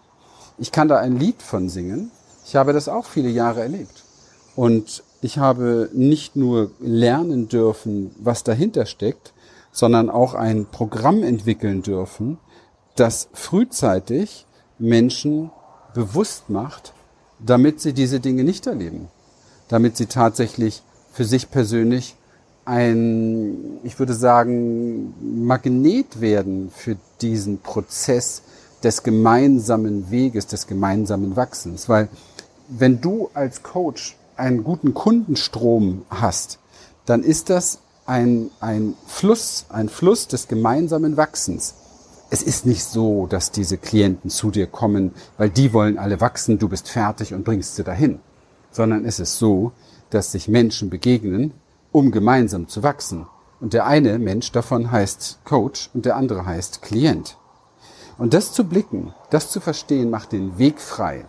Ich 0.58 0.72
kann 0.72 0.88
da 0.88 0.98
ein 0.98 1.18
Lied 1.18 1.42
von 1.42 1.68
singen. 1.68 2.10
Ich 2.44 2.56
habe 2.56 2.72
das 2.72 2.88
auch 2.88 3.04
viele 3.06 3.28
Jahre 3.28 3.60
erlebt. 3.60 4.02
Und 4.56 5.04
ich 5.22 5.38
habe 5.38 5.90
nicht 5.92 6.34
nur 6.34 6.72
lernen 6.80 7.48
dürfen, 7.48 8.10
was 8.18 8.42
dahinter 8.42 8.84
steckt, 8.84 9.32
sondern 9.70 10.10
auch 10.10 10.34
ein 10.34 10.66
Programm 10.66 11.22
entwickeln 11.22 11.82
dürfen, 11.82 12.38
das 12.96 13.28
frühzeitig 13.32 14.46
Menschen 14.80 15.50
bewusst 15.94 16.50
macht, 16.50 16.92
damit 17.38 17.80
sie 17.80 17.92
diese 17.92 18.20
Dinge 18.20 18.44
nicht 18.44 18.66
erleben. 18.66 19.08
Damit 19.68 19.96
sie 19.96 20.06
tatsächlich 20.06 20.82
für 21.12 21.24
sich 21.24 21.50
persönlich 21.50 22.16
ein, 22.64 23.78
ich 23.82 23.98
würde 23.98 24.14
sagen, 24.14 25.14
Magnet 25.46 26.20
werden 26.20 26.70
für 26.74 26.96
diesen 27.20 27.58
Prozess 27.58 28.42
des 28.82 29.02
gemeinsamen 29.02 30.10
Weges, 30.10 30.46
des 30.46 30.66
gemeinsamen 30.66 31.36
Wachsens. 31.36 31.88
Weil 31.88 32.08
wenn 32.68 33.00
du 33.00 33.30
als 33.34 33.62
Coach 33.62 34.16
einen 34.36 34.64
guten 34.64 34.94
Kundenstrom 34.94 36.02
hast, 36.10 36.58
dann 37.06 37.22
ist 37.22 37.50
das 37.50 37.80
ein, 38.06 38.50
ein 38.60 38.94
Fluss, 39.06 39.66
ein 39.68 39.88
Fluss 39.88 40.28
des 40.28 40.48
gemeinsamen 40.48 41.16
Wachsens 41.16 41.74
es 42.30 42.44
ist 42.44 42.64
nicht 42.64 42.84
so, 42.84 43.26
dass 43.26 43.50
diese 43.50 43.76
Klienten 43.76 44.30
zu 44.30 44.52
dir 44.52 44.68
kommen, 44.68 45.12
weil 45.36 45.50
die 45.50 45.72
wollen 45.72 45.98
alle 45.98 46.20
wachsen, 46.20 46.58
du 46.58 46.68
bist 46.68 46.88
fertig 46.88 47.34
und 47.34 47.44
bringst 47.44 47.74
sie 47.74 47.82
dahin, 47.82 48.20
sondern 48.70 49.04
es 49.04 49.18
ist 49.18 49.38
so, 49.38 49.72
dass 50.10 50.30
sich 50.30 50.46
Menschen 50.46 50.90
begegnen, 50.90 51.52
um 51.90 52.12
gemeinsam 52.12 52.68
zu 52.68 52.84
wachsen. 52.84 53.26
Und 53.60 53.72
der 53.72 53.84
eine 53.86 54.18
Mensch 54.18 54.52
davon 54.52 54.90
heißt 54.90 55.40
Coach 55.44 55.90
und 55.92 56.06
der 56.06 56.16
andere 56.16 56.46
heißt 56.46 56.82
Klient. 56.82 57.36
Und 58.16 58.32
das 58.32 58.52
zu 58.52 58.64
blicken, 58.64 59.12
das 59.30 59.50
zu 59.50 59.60
verstehen, 59.60 60.08
macht 60.08 60.32
den 60.32 60.56
Weg 60.56 60.80
frei. 60.80 61.24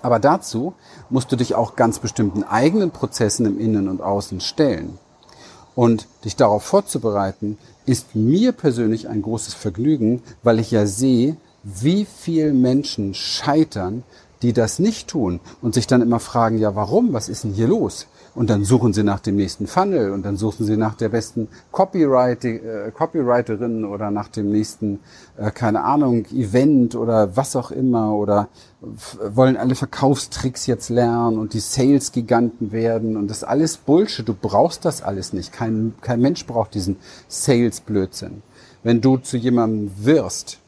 Aber 0.00 0.18
dazu 0.18 0.74
musst 1.10 1.32
du 1.32 1.36
dich 1.36 1.54
auch 1.54 1.76
ganz 1.76 1.98
bestimmten 1.98 2.44
eigenen 2.44 2.90
Prozessen 2.90 3.46
im 3.46 3.58
Innen 3.58 3.88
und 3.88 4.00
Außen 4.00 4.40
stellen. 4.40 4.98
Und 5.74 6.06
dich 6.24 6.36
darauf 6.36 6.62
vorzubereiten, 6.62 7.58
ist 7.86 8.14
mir 8.14 8.52
persönlich 8.52 9.08
ein 9.08 9.22
großes 9.22 9.54
Vergnügen, 9.54 10.22
weil 10.42 10.58
ich 10.60 10.70
ja 10.70 10.86
sehe, 10.86 11.36
wie 11.62 12.04
viel 12.04 12.52
Menschen 12.52 13.14
scheitern, 13.14 14.04
die 14.42 14.52
das 14.52 14.78
nicht 14.78 15.08
tun 15.08 15.40
und 15.62 15.74
sich 15.74 15.86
dann 15.86 16.02
immer 16.02 16.20
fragen, 16.20 16.58
ja, 16.58 16.76
warum? 16.76 17.12
Was 17.12 17.28
ist 17.28 17.44
denn 17.44 17.54
hier 17.54 17.68
los? 17.68 18.06
Und 18.34 18.50
dann 18.50 18.64
suchen 18.64 18.92
sie 18.92 19.04
nach 19.04 19.20
dem 19.20 19.36
nächsten 19.36 19.68
Funnel 19.68 20.10
und 20.10 20.24
dann 20.24 20.36
suchen 20.36 20.66
sie 20.66 20.76
nach 20.76 20.96
der 20.96 21.08
besten 21.08 21.46
Copyright, 21.70 22.44
äh, 22.44 22.90
Copywriterin 22.92 23.84
oder 23.84 24.10
nach 24.10 24.28
dem 24.28 24.50
nächsten, 24.50 24.98
äh, 25.36 25.52
keine 25.52 25.84
Ahnung, 25.84 26.26
Event 26.32 26.96
oder 26.96 27.36
was 27.36 27.54
auch 27.54 27.70
immer 27.70 28.12
oder 28.14 28.48
wollen 29.34 29.56
alle 29.56 29.76
Verkaufstricks 29.76 30.66
jetzt 30.66 30.88
lernen 30.88 31.38
und 31.38 31.54
die 31.54 31.60
Sales-Giganten 31.60 32.72
werden 32.72 33.16
und 33.16 33.28
das 33.28 33.44
alles 33.44 33.76
Bullshit. 33.76 34.28
Du 34.28 34.34
brauchst 34.34 34.84
das 34.84 35.00
alles 35.00 35.32
nicht. 35.32 35.52
Kein, 35.52 35.94
kein 36.00 36.20
Mensch 36.20 36.44
braucht 36.44 36.74
diesen 36.74 36.96
Sales-Blödsinn. 37.28 38.42
Wenn 38.82 39.00
du 39.00 39.16
zu 39.18 39.36
jemandem 39.36 39.92
wirst, 40.04 40.58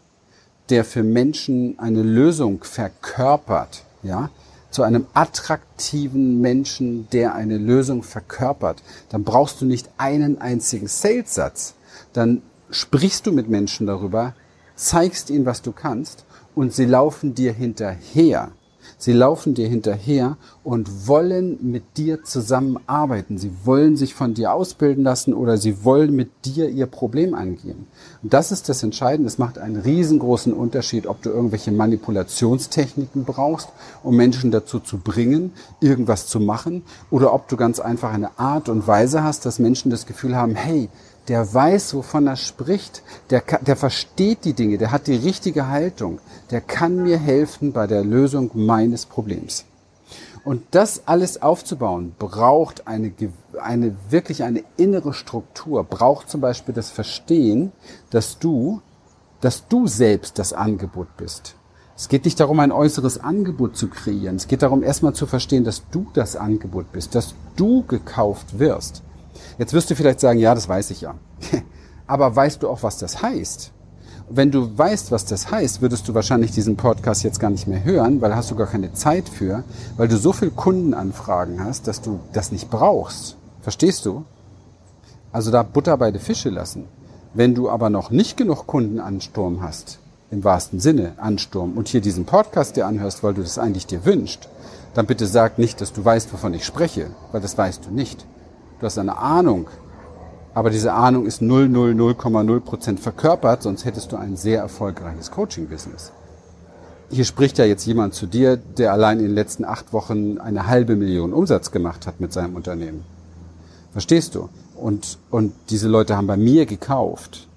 der 0.71 0.85
für 0.85 1.03
Menschen 1.03 1.79
eine 1.79 2.03
Lösung 2.03 2.63
verkörpert, 2.63 3.85
ja, 4.03 4.31
zu 4.77 4.83
einem 4.83 5.07
attraktiven 5.15 6.43
Menschen, 6.43 7.09
der 7.09 7.35
eine 7.35 7.57
Lösung 7.57 8.03
verkörpert, 8.03 8.83
dann 9.09 9.25
brauchst 9.25 9.63
du 9.63 9.65
nicht 9.65 9.89
einen 9.97 10.39
einzigen 10.39 10.87
Sales-Satz. 10.87 11.73
Dann 12.13 12.43
sprichst 12.71 13.27
du 13.27 13.33
mit 13.33 13.49
Menschen 13.49 13.87
darüber, 13.87 14.35
zeigst 14.75 15.31
ihnen, 15.31 15.47
was 15.47 15.63
du 15.63 15.73
kannst 15.73 16.27
und 16.55 16.75
sie 16.75 16.85
laufen 16.85 17.35
dir 17.35 17.55
hinterher. 17.55 18.51
Sie 18.99 19.13
laufen 19.13 19.55
dir 19.55 19.69
hinterher 19.69 20.37
und 20.65 21.09
wollen 21.09 21.59
mit 21.61 21.97
dir 21.97 22.25
zusammenarbeiten. 22.25 23.39
Sie 23.39 23.51
wollen 23.65 23.97
sich 23.97 24.15
von 24.15 24.35
dir 24.35 24.53
ausbilden 24.53 25.05
lassen 25.05 25.35
oder 25.35 25.57
sie 25.59 25.85
wollen 25.85 26.15
mit 26.15 26.31
dir 26.45 26.69
ihr 26.69 26.87
Problem 26.87 27.35
angehen. 27.35 27.87
Und 28.23 28.33
das 28.33 28.53
ist 28.53 28.69
das 28.69 28.83
Entscheidende. 28.83 29.29
Es 29.29 29.39
macht 29.39 29.59
einen 29.59 29.77
riesengroßen 29.77 30.53
Unterschied, 30.53 31.07
ob 31.07 31.23
du 31.23 31.31
irgendwelche 31.31 31.73
Manipulationstechniken 31.73 33.25
brauchst, 33.25 33.69
um 34.03 34.17
Menschen 34.17 34.51
dazu 34.51 34.81
zu 34.81 34.99
bringen, 34.99 35.53
irgendwas 35.81 36.27
zu 36.27 36.41
machen, 36.41 36.83
oder 37.11 37.33
ob 37.33 37.49
du 37.49 37.57
ganz 37.57 37.81
einfach 37.81 38.13
eine 38.13 38.39
Art 38.39 38.69
und 38.69 38.87
Weise 38.87 39.23
hast, 39.23 39.47
dass 39.47 39.59
Menschen 39.59 39.91
das 39.91 40.07
Gefühl 40.07 40.37
haben, 40.37 40.55
hey, 40.55 40.89
der 41.29 41.53
weiß, 41.53 41.95
wovon 41.95 42.27
er 42.27 42.37
spricht, 42.37 43.03
der, 43.31 43.43
der 43.61 43.77
versteht 43.77 44.45
die 44.45 44.53
Dinge, 44.53 44.79
der 44.79 44.93
hat 44.93 45.07
die 45.07 45.17
richtige 45.17 45.69
Haltung, 45.69 46.21
der 46.51 46.61
kann 46.61 47.03
mir 47.03 47.19
helfen 47.19 47.73
bei 47.73 47.87
der 47.87 48.05
Lösung 48.05 48.51
meines 48.55 49.07
Problems. 49.07 49.65
Und 50.45 50.63
das 50.71 51.09
alles 51.09 51.43
aufzubauen, 51.43 52.15
braucht 52.21 52.87
eine, 52.87 53.13
eine, 53.61 53.97
wirklich 54.11 54.45
eine 54.45 54.63
innere 54.77 55.13
Struktur, 55.13 55.83
braucht 55.83 56.31
zum 56.31 56.41
Beispiel 56.41 56.73
das 56.73 56.91
Verstehen, 56.91 57.73
dass 58.11 58.39
du, 58.39 58.81
dass 59.41 59.67
du 59.67 59.89
selbst 59.89 60.39
das 60.39 60.53
Angebot 60.53 61.17
bist. 61.17 61.57
Es 61.97 62.09
geht 62.09 62.27
nicht 62.27 62.39
darum, 62.39 62.61
ein 62.61 62.71
äußeres 62.71 63.19
Angebot 63.19 63.77
zu 63.77 63.89
kreieren. 63.89 64.37
Es 64.37 64.47
geht 64.47 64.63
darum, 64.63 64.85
erstmal 64.85 65.15
zu 65.15 65.27
verstehen, 65.27 65.65
dass 65.65 65.83
du 65.91 66.07
das 66.13 66.37
Angebot 66.37 66.93
bist, 66.93 67.15
dass 67.15 67.35
du 67.57 67.83
gekauft 67.83 68.59
wirst. 68.59 69.03
Jetzt 69.59 69.73
wirst 69.73 69.91
du 69.91 69.95
vielleicht 69.95 70.21
sagen, 70.21 70.39
ja, 70.39 70.55
das 70.55 70.69
weiß 70.69 70.91
ich 70.91 71.01
ja. 71.01 71.15
Aber 72.07 72.35
weißt 72.35 72.63
du 72.63 72.69
auch, 72.69 72.83
was 72.83 72.99
das 72.99 73.23
heißt? 73.23 73.73
Wenn 74.29 74.51
du 74.51 74.77
weißt, 74.77 75.13
was 75.13 75.25
das 75.25 75.51
heißt, 75.51 75.83
würdest 75.83 76.09
du 76.09 76.15
wahrscheinlich 76.15 76.51
diesen 76.51 76.77
Podcast 76.77 77.23
jetzt 77.23 77.39
gar 77.39 77.51
nicht 77.51 77.69
mehr 77.69 77.85
hören, 77.85 78.21
weil 78.21 78.35
hast 78.35 78.51
du 78.51 78.57
gar 78.57 78.67
keine 78.67 78.93
Zeit 78.93 79.29
für, 79.29 79.63
weil 79.97 80.09
du 80.09 80.17
so 80.17 80.33
viel 80.33 80.51
Kundenanfragen 80.51 81.63
hast, 81.63 81.87
dass 81.87 82.01
du 82.03 82.19
das 82.33 82.51
nicht 82.51 82.69
brauchst. 82.69 83.37
Verstehst 83.63 84.05
du? 84.05 84.25
Also 85.33 85.51
da 85.51 85.63
Butter 85.63 85.97
bei 85.97 86.11
den 86.11 86.21
Fische 86.21 86.51
lassen. 86.51 86.87
Wenn 87.35 87.55
du 87.55 87.69
aber 87.69 87.91
noch 87.91 88.11
nicht 88.11 88.37
genug 88.37 88.67
Kundenansturm 88.67 89.61
hast, 89.63 89.99
im 90.31 90.43
wahrsten 90.43 90.81
Sinne 90.81 91.13
Ansturm, 91.19 91.77
und 91.77 91.89
hier 91.89 92.01
diesen 92.01 92.25
Podcast 92.25 92.77
dir 92.77 92.87
anhörst, 92.87 93.23
weil 93.23 93.35
du 93.35 93.43
das 93.43 93.59
eigentlich 93.59 93.87
dir 93.87 94.05
wünscht, 94.05 94.49
dann 94.95 95.07
bitte 95.07 95.27
sag 95.27 95.59
nicht, 95.59 95.81
dass 95.81 95.93
du 95.93 96.05
weißt, 96.05 96.33
wovon 96.33 96.55
ich 96.55 96.65
spreche, 96.65 97.11
weil 97.31 97.43
das 97.43 97.59
weißt 97.59 97.85
du 97.85 97.91
nicht. 97.91 98.25
Du 98.79 98.85
hast 98.85 98.99
eine 98.99 99.17
Ahnung, 99.17 99.69
aber 100.53 100.71
diese 100.71 100.93
Ahnung 100.93 101.27
ist 101.27 101.41
0,0,0 101.41 102.61
Prozent 102.61 103.01
verkörpert, 103.01 103.63
sonst 103.63 103.85
hättest 103.85 104.13
du 104.13 104.17
ein 104.17 104.37
sehr 104.37 104.61
erfolgreiches 104.61 105.31
Coaching-Business. 105.31 106.13
Hier 107.09 107.25
spricht 107.25 107.57
ja 107.59 107.65
jetzt 107.65 107.87
jemand 107.87 108.15
zu 108.15 108.27
dir, 108.27 108.57
der 108.57 108.93
allein 108.93 109.19
in 109.19 109.27
den 109.27 109.35
letzten 109.35 109.65
acht 109.65 109.93
Wochen 109.93 110.39
eine 110.39 110.67
halbe 110.67 110.97
Million 110.97 111.33
Umsatz 111.33 111.71
gemacht 111.71 112.07
hat 112.07 112.21
mit 112.21 112.33
seinem 112.33 112.57
Unternehmen. 112.57 113.05
Verstehst 113.93 114.35
du? 114.35 114.51
Und, 114.75 115.19
und 115.31 115.55
diese 115.71 115.89
Leute 115.89 116.17
haben 116.17 116.27
bei 116.27 116.37
mir 116.37 116.67
gekauft. 116.67 117.49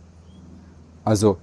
Also, 1.04 1.38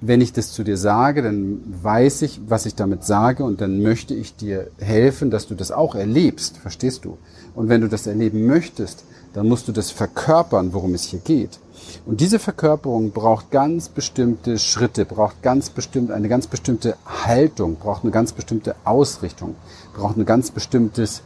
wenn 0.00 0.20
ich 0.20 0.32
das 0.32 0.52
zu 0.52 0.62
dir 0.62 0.76
sage, 0.76 1.22
dann 1.22 1.62
weiß 1.82 2.22
ich, 2.22 2.40
was 2.46 2.66
ich 2.66 2.74
damit 2.74 3.02
sage 3.04 3.42
und 3.42 3.60
dann 3.60 3.82
möchte 3.82 4.14
ich 4.14 4.36
dir 4.36 4.70
helfen, 4.78 5.30
dass 5.30 5.48
du 5.48 5.54
das 5.54 5.72
auch 5.72 5.94
erlebst. 5.94 6.58
Verstehst 6.58 7.04
du? 7.04 7.16
Und 7.54 7.68
wenn 7.68 7.80
du 7.80 7.88
das 7.88 8.06
erleben 8.06 8.46
möchtest, 8.46 9.04
dann 9.36 9.48
musst 9.48 9.68
du 9.68 9.72
das 9.72 9.90
verkörpern, 9.90 10.72
worum 10.72 10.94
es 10.94 11.02
hier 11.02 11.18
geht. 11.18 11.58
Und 12.06 12.22
diese 12.22 12.38
Verkörperung 12.38 13.10
braucht 13.10 13.50
ganz 13.50 13.90
bestimmte 13.90 14.58
Schritte, 14.58 15.04
braucht 15.04 15.42
ganz 15.42 15.68
bestimmt 15.68 16.10
eine 16.10 16.28
ganz 16.28 16.46
bestimmte 16.46 16.96
Haltung, 17.04 17.76
braucht 17.76 18.02
eine 18.02 18.12
ganz 18.12 18.32
bestimmte 18.32 18.74
Ausrichtung, 18.84 19.54
braucht 19.94 20.16
ein 20.16 20.24
ganz 20.24 20.50
bestimmtes, 20.50 21.20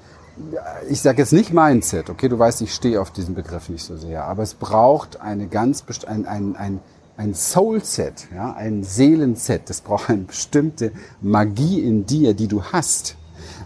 ich 0.89 1.01
sage 1.01 1.23
jetzt 1.23 1.33
nicht 1.33 1.53
Mindset, 1.53 2.11
okay, 2.11 2.29
du 2.29 2.37
weißt, 2.37 2.63
ich 2.63 2.75
stehe 2.75 3.01
auf 3.01 3.13
diesen 3.13 3.37
Begriff 3.37 3.69
nicht 3.69 3.85
so 3.85 3.97
sehr, 3.97 4.25
aber 4.25 4.43
es 4.43 4.55
braucht 4.55 5.21
eine 5.21 5.47
ganz 5.47 5.85
ein, 6.09 6.27
ein, 6.27 6.57
ein, 6.57 6.81
ein 7.17 7.33
Soul-Set, 7.33 8.27
ja, 8.35 8.55
ein 8.55 8.83
Seelenset. 8.83 9.71
Das 9.71 9.83
braucht 9.83 10.11
eine 10.11 10.23
bestimmte 10.23 10.91
Magie 11.21 11.79
in 11.79 12.07
dir, 12.07 12.35
die 12.35 12.49
du 12.49 12.65
hast, 12.65 13.15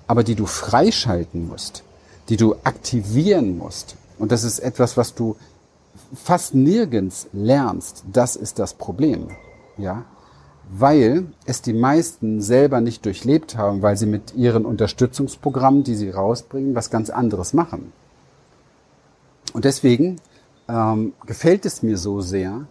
aber 0.07 0.23
die 0.23 0.35
du 0.35 0.45
freischalten 0.45 1.49
musst, 1.49 1.83
die 2.29 2.37
du 2.37 2.57
aktivieren 2.63 3.57
musst. 3.57 3.97
Und 4.19 4.33
das 4.33 4.45
ist 4.45 4.59
etwas, 4.61 4.97
was 4.97 5.15
du 5.15 5.37
fast 6.15 6.55
nirgends 6.55 7.29
lernst. 7.33 8.05
Das 8.13 8.37
ist 8.37 8.59
das 8.59 8.75
Problem. 8.75 9.29
Ja? 9.77 10.05
Weil 10.71 11.27
es 11.47 11.63
die 11.63 11.73
meisten 11.73 12.41
selber 12.41 12.81
nicht 12.81 13.05
durchlebt 13.05 13.57
haben, 13.57 13.83
weil 13.83 13.97
sie 13.97 14.07
mit 14.07 14.35
ihren 14.35 14.65
Unterstützungsprogrammen, 14.65 15.85
die 15.85 15.95
sie 15.95 16.11
rausbringen, 16.11 16.75
was 16.75 16.91
ganz 16.91 17.11
anderes 17.11 17.53
machen. 17.53 17.93
Und 19.53 19.65
deswegen 19.65 20.21
ähm, 20.69 21.13
gefällt 21.27 21.67
es 21.67 21.83
mir 21.83 21.97
so 21.97 22.21
sehr, 22.21 22.67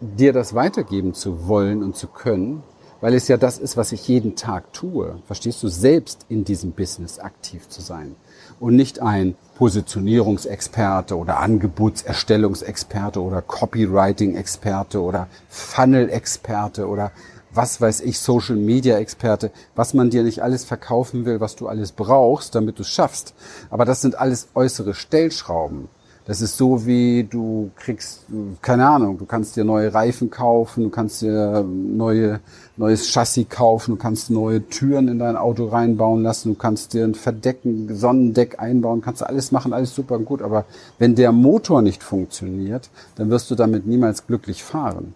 dir 0.00 0.32
das 0.32 0.54
weitergeben 0.54 1.14
zu 1.14 1.48
wollen 1.48 1.82
und 1.82 1.96
zu 1.96 2.06
können, 2.06 2.62
weil 3.00 3.14
es 3.14 3.28
ja 3.28 3.36
das 3.36 3.58
ist, 3.58 3.76
was 3.76 3.92
ich 3.92 4.08
jeden 4.08 4.36
Tag 4.36 4.72
tue. 4.72 5.18
Verstehst 5.26 5.62
du, 5.62 5.68
selbst 5.68 6.26
in 6.28 6.44
diesem 6.44 6.72
Business 6.72 7.18
aktiv 7.18 7.68
zu 7.68 7.80
sein 7.80 8.16
und 8.60 8.76
nicht 8.76 9.00
ein 9.00 9.36
Positionierungsexperte 9.56 11.16
oder 11.16 11.38
Angebotserstellungsexperte 11.38 13.22
oder 13.22 13.42
Copywriting-Experte 13.42 15.00
oder 15.00 15.28
Funnel-Experte 15.48 16.86
oder 16.88 17.12
was 17.50 17.80
weiß 17.80 18.02
ich, 18.02 18.18
Social 18.18 18.56
Media 18.56 18.98
Experte, 18.98 19.50
was 19.74 19.94
man 19.94 20.10
dir 20.10 20.22
nicht 20.22 20.42
alles 20.42 20.64
verkaufen 20.64 21.24
will, 21.24 21.40
was 21.40 21.56
du 21.56 21.66
alles 21.66 21.92
brauchst, 21.92 22.54
damit 22.54 22.78
du 22.78 22.82
es 22.82 22.90
schaffst. 22.90 23.34
Aber 23.70 23.84
das 23.84 24.00
sind 24.00 24.16
alles 24.16 24.48
äußere 24.54 24.94
Stellschrauben. 24.94 25.88
Das 26.28 26.42
ist 26.42 26.58
so 26.58 26.84
wie 26.84 27.24
du 27.24 27.70
kriegst, 27.74 28.26
keine 28.60 28.86
Ahnung, 28.86 29.16
du 29.16 29.24
kannst 29.24 29.56
dir 29.56 29.64
neue 29.64 29.94
Reifen 29.94 30.28
kaufen, 30.28 30.84
du 30.84 30.90
kannst 30.90 31.22
dir 31.22 31.62
neue, 31.66 32.40
neues 32.76 33.10
Chassis 33.10 33.48
kaufen, 33.48 33.92
du 33.92 33.96
kannst 33.96 34.28
neue 34.28 34.62
Türen 34.68 35.08
in 35.08 35.18
dein 35.18 35.36
Auto 35.36 35.68
reinbauen 35.68 36.22
lassen, 36.22 36.50
du 36.50 36.54
kannst 36.54 36.92
dir 36.92 37.04
ein 37.04 37.14
Verdecken, 37.14 37.96
Sonnendeck 37.96 38.60
einbauen, 38.60 39.00
kannst 39.00 39.22
du 39.22 39.26
alles 39.26 39.52
machen, 39.52 39.72
alles 39.72 39.94
super 39.94 40.16
und 40.16 40.26
gut. 40.26 40.42
Aber 40.42 40.66
wenn 40.98 41.14
der 41.14 41.32
Motor 41.32 41.80
nicht 41.80 42.02
funktioniert, 42.02 42.90
dann 43.14 43.30
wirst 43.30 43.50
du 43.50 43.54
damit 43.54 43.86
niemals 43.86 44.26
glücklich 44.26 44.62
fahren. 44.62 45.14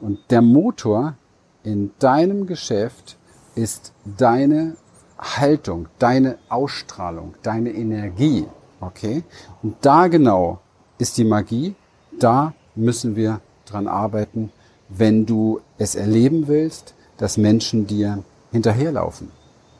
Und 0.00 0.20
der 0.30 0.42
Motor 0.42 1.16
in 1.64 1.90
deinem 1.98 2.46
Geschäft 2.46 3.18
ist 3.56 3.92
deine 4.16 4.76
Haltung, 5.18 5.88
deine 5.98 6.38
Ausstrahlung, 6.48 7.34
deine 7.42 7.70
Energie. 7.70 8.46
Okay? 8.82 9.22
Und 9.62 9.76
da 9.80 10.08
genau 10.08 10.58
ist 10.98 11.16
die 11.16 11.24
Magie. 11.24 11.74
Da 12.18 12.52
müssen 12.74 13.16
wir 13.16 13.40
dran 13.64 13.86
arbeiten, 13.86 14.50
wenn 14.88 15.24
du 15.24 15.60
es 15.78 15.94
erleben 15.94 16.48
willst, 16.48 16.94
dass 17.16 17.36
Menschen 17.36 17.86
dir 17.86 18.22
hinterherlaufen. 18.50 19.30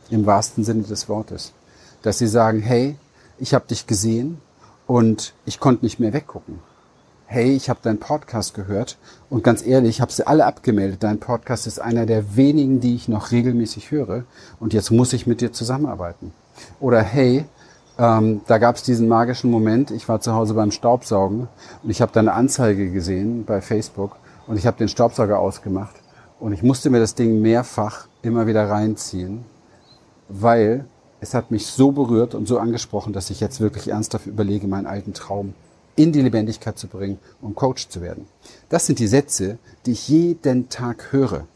Im 0.09 0.25
wahrsten 0.25 0.65
Sinne 0.65 0.85
des 0.85 1.09
Wortes. 1.09 1.53
Dass 2.03 2.19
sie 2.19 2.27
sagen, 2.27 2.62
hey, 2.62 2.97
ich 3.38 3.55
habe 3.55 3.67
dich 3.67 3.87
gesehen 3.87 4.41
und 4.87 5.35
ich 5.45 5.59
konnte 5.59 5.85
nicht 5.85 5.99
mehr 5.99 6.12
weggucken. 6.12 6.61
Hey, 7.27 7.57
ich 7.57 7.71
habe 7.71 7.81
deinen 7.83 7.99
Podcast 7.99 8.55
gehört 8.55 8.99
und 9.31 9.43
ganz 9.43 9.65
ehrlich, 9.65 9.97
ich 9.97 10.01
habe 10.03 10.12
sie 10.12 10.27
alle 10.27 10.45
abgemeldet. 10.45 11.03
Dein 11.03 11.19
Podcast 11.19 11.67
ist 11.67 11.81
einer 11.81 12.05
der 12.05 12.37
wenigen, 12.37 12.81
die 12.81 12.95
ich 12.95 13.09
noch 13.09 13.31
regelmäßig 13.31 13.91
höre 13.91 14.25
und 14.61 14.75
jetzt 14.75 14.91
muss 14.91 15.15
ich 15.15 15.27
mit 15.27 15.41
dir 15.41 15.51
zusammenarbeiten. 15.51 16.33
Oder 16.79 17.01
hey, 17.01 17.47
ähm, 17.98 18.40
da 18.46 18.59
gab 18.59 18.76
es 18.76 18.83
diesen 18.83 19.09
magischen 19.09 19.50
Moment, 19.50 19.90
ich 19.90 20.09
war 20.09 20.20
zu 20.20 20.35
Hause 20.35 20.55
beim 20.55 20.70
Staubsaugen 20.70 21.48
und 21.83 21.90
ich 21.90 22.00
habe 22.00 22.12
da 22.12 22.20
eine 22.20 22.33
Anzeige 22.33 22.90
gesehen 22.90 23.44
bei 23.44 23.61
Facebook 23.61 24.16
und 24.46 24.57
ich 24.57 24.66
habe 24.66 24.78
den 24.78 24.88
Staubsauger 24.88 25.38
ausgemacht 25.38 25.94
und 26.40 26.52
ich 26.52 26.62
musste 26.62 26.90
mir 26.90 26.98
das 26.98 27.14
Ding 27.14 27.40
mehrfach 27.42 28.09
immer 28.22 28.46
wieder 28.46 28.68
reinziehen, 28.68 29.44
weil 30.28 30.87
es 31.20 31.35
hat 31.35 31.50
mich 31.50 31.66
so 31.66 31.92
berührt 31.92 32.35
und 32.35 32.48
so 32.48 32.59
angesprochen, 32.59 33.12
dass 33.12 33.31
ich 33.31 33.40
jetzt 33.40 33.61
wirklich 33.61 33.88
ernsthaft 33.88 34.26
überlege, 34.26 34.66
meinen 34.66 34.87
alten 34.87 35.14
Traum 35.14 35.55
in 35.94 36.12
die 36.12 36.22
Lebendigkeit 36.22 36.78
zu 36.78 36.88
bringen 36.88 37.18
und 37.40 37.55
Coach 37.55 37.88
zu 37.88 38.00
werden. 38.00 38.26
Das 38.68 38.87
sind 38.87 38.98
die 38.98 39.07
Sätze, 39.07 39.59
die 39.87 39.92
ich 39.92 40.09
jeden 40.09 40.68
Tag 40.68 41.12
höre. 41.12 41.46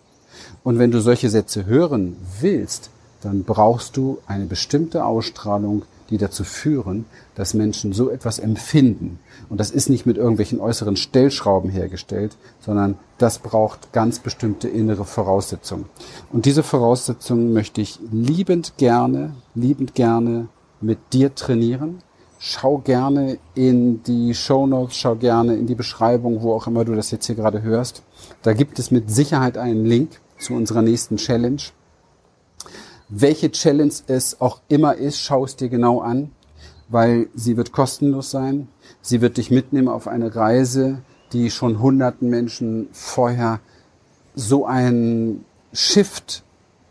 Und 0.63 0.79
wenn 0.79 0.91
du 0.91 1.01
solche 1.01 1.31
Sätze 1.31 1.67
hören 1.67 2.17
willst, 2.41 2.91
dann 3.23 3.45
brauchst 3.45 3.97
du 3.97 4.19
eine 4.27 4.45
bestimmte 4.45 5.05
Ausstrahlung, 5.05 5.83
die 6.11 6.19
dazu 6.19 6.45
führen, 6.45 7.07
dass 7.35 7.55
Menschen 7.55 7.93
so 7.93 8.11
etwas 8.11 8.39
empfinden. 8.39 9.19
Und 9.49 9.61
das 9.61 9.71
ist 9.71 9.89
nicht 9.89 10.07
mit 10.07 10.17
irgendwelchen 10.17 10.61
äußeren 10.61 10.97
Stellschrauben 10.97 11.71
hergestellt, 11.71 12.37
sondern 12.61 12.97
das 13.19 13.39
braucht 13.39 13.93
ganz 13.93 14.19
bestimmte 14.19 14.69
innere 14.69 15.05
Voraussetzungen. 15.05 15.87
Und 16.33 16.47
diese 16.47 16.63
Voraussetzungen 16.63 17.53
möchte 17.53 17.81
ich 17.81 17.99
liebend 18.11 18.77
gerne, 18.77 19.35
liebend 19.55 19.95
gerne 19.95 20.49
mit 20.81 20.99
dir 21.13 21.35
trainieren. 21.35 22.03
Schau 22.39 22.79
gerne 22.79 23.39
in 23.55 24.03
die 24.03 24.35
Show 24.35 24.67
Notes, 24.67 24.97
schau 24.97 25.17
gerne 25.17 25.57
in 25.57 25.67
die 25.67 25.75
Beschreibung, 25.75 26.43
wo 26.43 26.53
auch 26.53 26.67
immer 26.67 26.85
du 26.85 26.95
das 26.95 27.11
jetzt 27.11 27.27
hier 27.27 27.35
gerade 27.35 27.63
hörst. 27.63 28.03
Da 28.43 28.53
gibt 28.53 28.79
es 28.79 28.91
mit 28.91 29.11
Sicherheit 29.11 29.57
einen 29.57 29.87
Link 29.87 30.21
zu 30.39 30.53
unserer 30.53 30.83
nächsten 30.83 31.17
Challenge. 31.17 31.63
Welche 33.09 33.53
Challenge 33.53 33.93
es 34.09 34.41
auch 34.41 34.61
immer 34.69 34.97
ist, 34.97 35.21
schau 35.21 35.45
es 35.45 35.55
dir 35.55 35.69
genau 35.69 36.01
an, 36.01 36.33
weil 36.89 37.29
sie 37.35 37.57
wird 37.57 37.73
kostenlos 37.73 38.31
sein. 38.31 38.69
Sie 39.01 39.21
wird 39.21 39.37
dich 39.37 39.51
mitnehmen 39.51 39.89
auf 39.89 40.09
eine 40.09 40.35
Reise, 40.35 41.03
die 41.33 41.51
schon 41.51 41.81
hunderten 41.81 42.29
Menschen 42.31 42.89
vorher 42.93 43.61
so 44.35 44.67
einen 44.67 45.45
Shift 45.73 46.43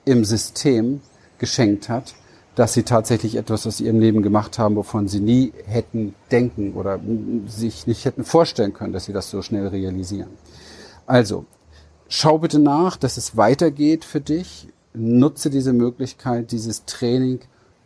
im 0.05 0.23
System 0.23 1.01
geschenkt 1.37 1.89
hat, 1.89 2.15
dass 2.55 2.73
sie 2.73 2.83
tatsächlich 2.83 3.35
etwas 3.35 3.67
aus 3.67 3.81
ihrem 3.81 3.99
Leben 3.99 4.21
gemacht 4.21 4.57
haben, 4.57 4.77
wovon 4.77 5.09
sie 5.09 5.19
nie 5.19 5.51
hätten 5.65 6.15
denken 6.31 6.73
oder 6.73 6.99
sich 7.47 7.87
nicht 7.87 8.05
hätten 8.05 8.23
vorstellen 8.23 8.73
können, 8.73 8.93
dass 8.93 9.05
sie 9.05 9.13
das 9.13 9.29
so 9.29 9.41
schnell 9.41 9.67
realisieren. 9.67 10.29
Also, 11.05 11.45
schau 12.07 12.37
bitte 12.37 12.59
nach, 12.59 12.95
dass 12.95 13.17
es 13.17 13.35
weitergeht 13.35 14.05
für 14.05 14.21
dich 14.21 14.69
nutze 14.95 15.49
diese 15.49 15.73
Möglichkeit, 15.73 16.51
dieses 16.51 16.85
Training 16.85 17.39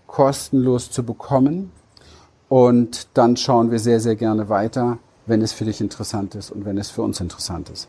kostenlos 0.07 0.91
zu 0.91 1.03
bekommen. 1.03 1.71
Und 2.47 3.07
dann 3.13 3.37
schauen 3.37 3.71
wir 3.71 3.79
sehr, 3.79 3.99
sehr 3.99 4.15
gerne 4.15 4.49
weiter, 4.49 4.97
wenn 5.27 5.41
es 5.41 5.53
für 5.53 5.65
dich 5.65 5.81
interessant 5.81 6.35
ist 6.35 6.51
und 6.51 6.65
wenn 6.65 6.77
es 6.77 6.89
für 6.89 7.03
uns 7.03 7.19
interessant 7.19 7.69
ist. 7.69 7.87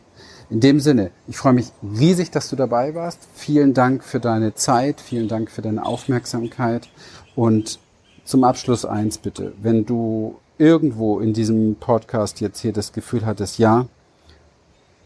In 0.49 0.59
dem 0.59 0.79
Sinne, 0.79 1.11
ich 1.27 1.37
freue 1.37 1.53
mich 1.53 1.67
riesig, 1.81 2.29
dass 2.29 2.49
du 2.49 2.55
dabei 2.55 2.93
warst. 2.93 3.19
Vielen 3.33 3.73
Dank 3.73 4.03
für 4.03 4.19
deine 4.19 4.53
Zeit, 4.53 5.01
vielen 5.01 5.27
Dank 5.27 5.49
für 5.49 5.61
deine 5.61 5.85
Aufmerksamkeit. 5.85 6.89
Und 7.35 7.79
zum 8.25 8.43
Abschluss 8.43 8.85
eins 8.85 9.17
bitte, 9.17 9.53
wenn 9.61 9.85
du 9.85 10.35
irgendwo 10.57 11.19
in 11.19 11.33
diesem 11.33 11.75
Podcast 11.75 12.39
jetzt 12.41 12.59
hier 12.59 12.73
das 12.73 12.93
Gefühl 12.93 13.25
hattest, 13.25 13.57
ja, 13.57 13.87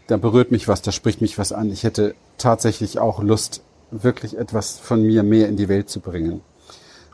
da 0.08 0.18
berührt 0.18 0.52
mich 0.52 0.68
was, 0.68 0.82
da 0.82 0.92
spricht 0.92 1.22
mich 1.22 1.38
was 1.38 1.52
an. 1.52 1.72
Ich 1.72 1.84
hätte 1.84 2.16
tatsächlich 2.38 3.00
auch 3.00 3.22
Lust, 3.22 3.62
wirklich 3.92 4.38
etwas 4.38 4.80
von 4.80 5.04
mir 5.04 5.24
mehr 5.24 5.48
in 5.48 5.58
die 5.58 5.70
Welt 5.70 5.90
zu 5.90 6.00
bringen. 6.00 6.42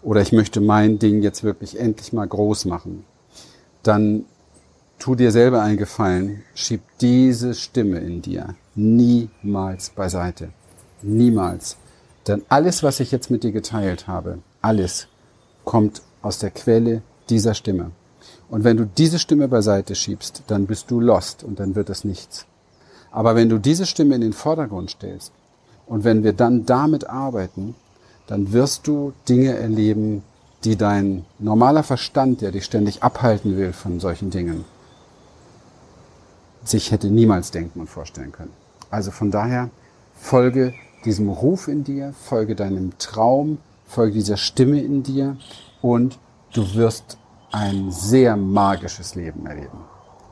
Oder 0.02 0.22
ich 0.22 0.32
möchte 0.32 0.62
mein 0.62 1.00
Ding 1.00 1.22
jetzt 1.22 1.44
wirklich 1.44 1.80
endlich 1.80 2.12
mal 2.14 2.28
groß 2.28 2.66
machen. 2.66 3.06
Dann 3.84 4.26
tu 5.00 5.16
dir 5.16 5.32
selber 5.32 5.62
einen 5.62 5.78
Gefallen, 5.78 6.44
schieb 6.54 6.82
diese 7.00 7.54
Stimme 7.54 8.00
in 8.00 8.22
dir 8.22 8.56
niemals 8.76 9.90
beiseite. 9.90 10.50
Niemals. 11.02 11.78
Denn 12.28 12.44
alles, 12.50 12.84
was 12.84 13.00
ich 13.00 13.12
jetzt 13.12 13.32
mit 13.32 13.44
dir 13.44 13.52
geteilt 13.52 14.08
habe, 14.08 14.40
alles 14.62 15.08
kommt 15.66 16.02
aus 16.22 16.40
der 16.40 16.52
Quelle 16.52 17.02
dieser 17.30 17.54
Stimme. 17.54 17.92
Und 18.50 18.64
wenn 18.64 18.78
du 18.78 18.86
diese 18.86 19.18
Stimme 19.18 19.48
beiseite 19.48 19.96
schiebst, 19.96 20.44
dann 20.48 20.68
bist 20.68 20.92
du 20.92 21.00
lost 21.00 21.44
und 21.44 21.60
dann 21.60 21.76
wird 21.76 21.90
es 21.90 22.04
nichts. 22.04 22.46
Aber 23.10 23.36
wenn 23.36 23.50
du 23.50 23.58
diese 23.58 23.86
Stimme 23.86 24.16
in 24.16 24.22
den 24.22 24.34
Vordergrund 24.34 24.92
stellst 24.92 25.34
und 25.92 26.06
wenn 26.06 26.24
wir 26.24 26.32
dann 26.32 26.66
damit 26.66 27.10
arbeiten, 27.10 27.76
dann 28.26 28.54
wirst 28.54 28.88
du 28.88 29.12
Dinge 29.28 29.58
erleben, 29.58 30.24
die 30.64 30.78
dein 30.78 31.26
normaler 31.38 31.84
Verstand, 31.84 32.40
der 32.40 32.54
dich 32.54 32.64
ständig 32.64 33.04
abhalten 33.04 33.58
will 33.58 33.74
von 33.74 34.00
solchen 34.00 34.30
Dingen, 34.30 34.64
sich 36.64 36.92
hätte 36.94 37.10
niemals 37.10 37.52
denken 37.52 37.82
und 37.82 37.90
vorstellen 37.90 38.32
können. 38.32 38.54
Also 38.90 39.12
von 39.12 39.32
daher 39.32 39.70
folge 40.16 40.74
diesem 41.04 41.28
Ruf 41.28 41.68
in 41.68 41.84
dir, 41.84 42.14
folge 42.14 42.56
deinem 42.56 42.98
Traum, 42.98 43.58
folge 43.86 44.14
dieser 44.14 44.38
Stimme 44.38 44.82
in 44.82 45.04
dir 45.04 45.36
und 45.82 46.20
du 46.54 46.74
wirst 46.76 47.18
ein 47.52 47.92
sehr 47.92 48.38
magisches 48.38 49.16
Leben 49.16 49.46
erleben. 49.46 49.91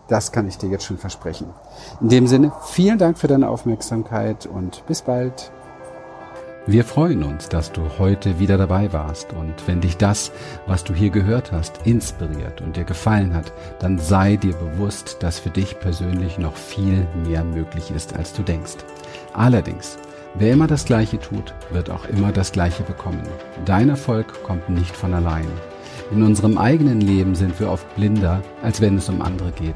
Das 0.10 0.32
kann 0.32 0.48
ich 0.48 0.58
dir 0.58 0.70
jetzt 0.70 0.86
schon 0.86 0.98
versprechen. 0.98 1.54
In 2.02 2.10
dem 2.10 2.28
Sinne, 2.28 2.52
vielen 2.66 2.98
Dank 2.98 3.20
für 3.20 3.28
deine 3.28 3.48
Aufmerksamkeit 3.48 4.48
und 4.48 4.84
bis 4.88 5.04
bald. 5.04 5.52
Wir 6.66 6.84
freuen 6.84 7.24
uns, 7.24 7.48
dass 7.50 7.72
du 7.72 7.82
heute 7.98 8.38
wieder 8.38 8.58
dabei 8.58 8.92
warst 8.92 9.34
und 9.34 9.54
wenn 9.68 9.82
dich 9.82 9.98
das, 9.98 10.32
was 10.68 10.84
du 10.84 10.94
hier 10.94 11.10
gehört 11.10 11.52
hast, 11.52 11.86
inspiriert 11.86 12.62
und 12.62 12.76
dir 12.76 12.84
gefallen 12.84 13.34
hat, 13.34 13.54
dann 13.80 13.98
sei 13.98 14.36
dir 14.36 14.54
bewusst, 14.54 15.18
dass 15.22 15.40
für 15.40 15.50
dich 15.50 15.80
persönlich 15.80 16.38
noch 16.38 16.56
viel 16.56 17.08
mehr 17.26 17.44
möglich 17.44 17.92
ist, 17.92 18.16
als 18.16 18.34
du 18.34 18.44
denkst. 18.44 18.78
Allerdings, 19.34 19.98
wer 20.36 20.54
immer 20.54 20.68
das 20.68 20.86
Gleiche 20.86 21.20
tut, 21.20 21.54
wird 21.72 21.90
auch 21.90 22.06
immer 22.06 22.32
das 22.32 22.52
Gleiche 22.52 22.84
bekommen. 22.84 23.24
Dein 23.66 23.90
Erfolg 23.90 24.44
kommt 24.44 24.70
nicht 24.70 24.96
von 24.96 25.14
allein. 25.14 25.48
In 26.12 26.24
unserem 26.24 26.58
eigenen 26.58 27.02
Leben 27.02 27.36
sind 27.36 27.60
wir 27.60 27.72
oft 27.72 27.96
blinder, 27.96 28.42
als 28.62 28.82
wenn 28.82 28.98
es 28.98 29.10
um 29.10 29.22
andere 29.22 29.52
geht. 29.52 29.76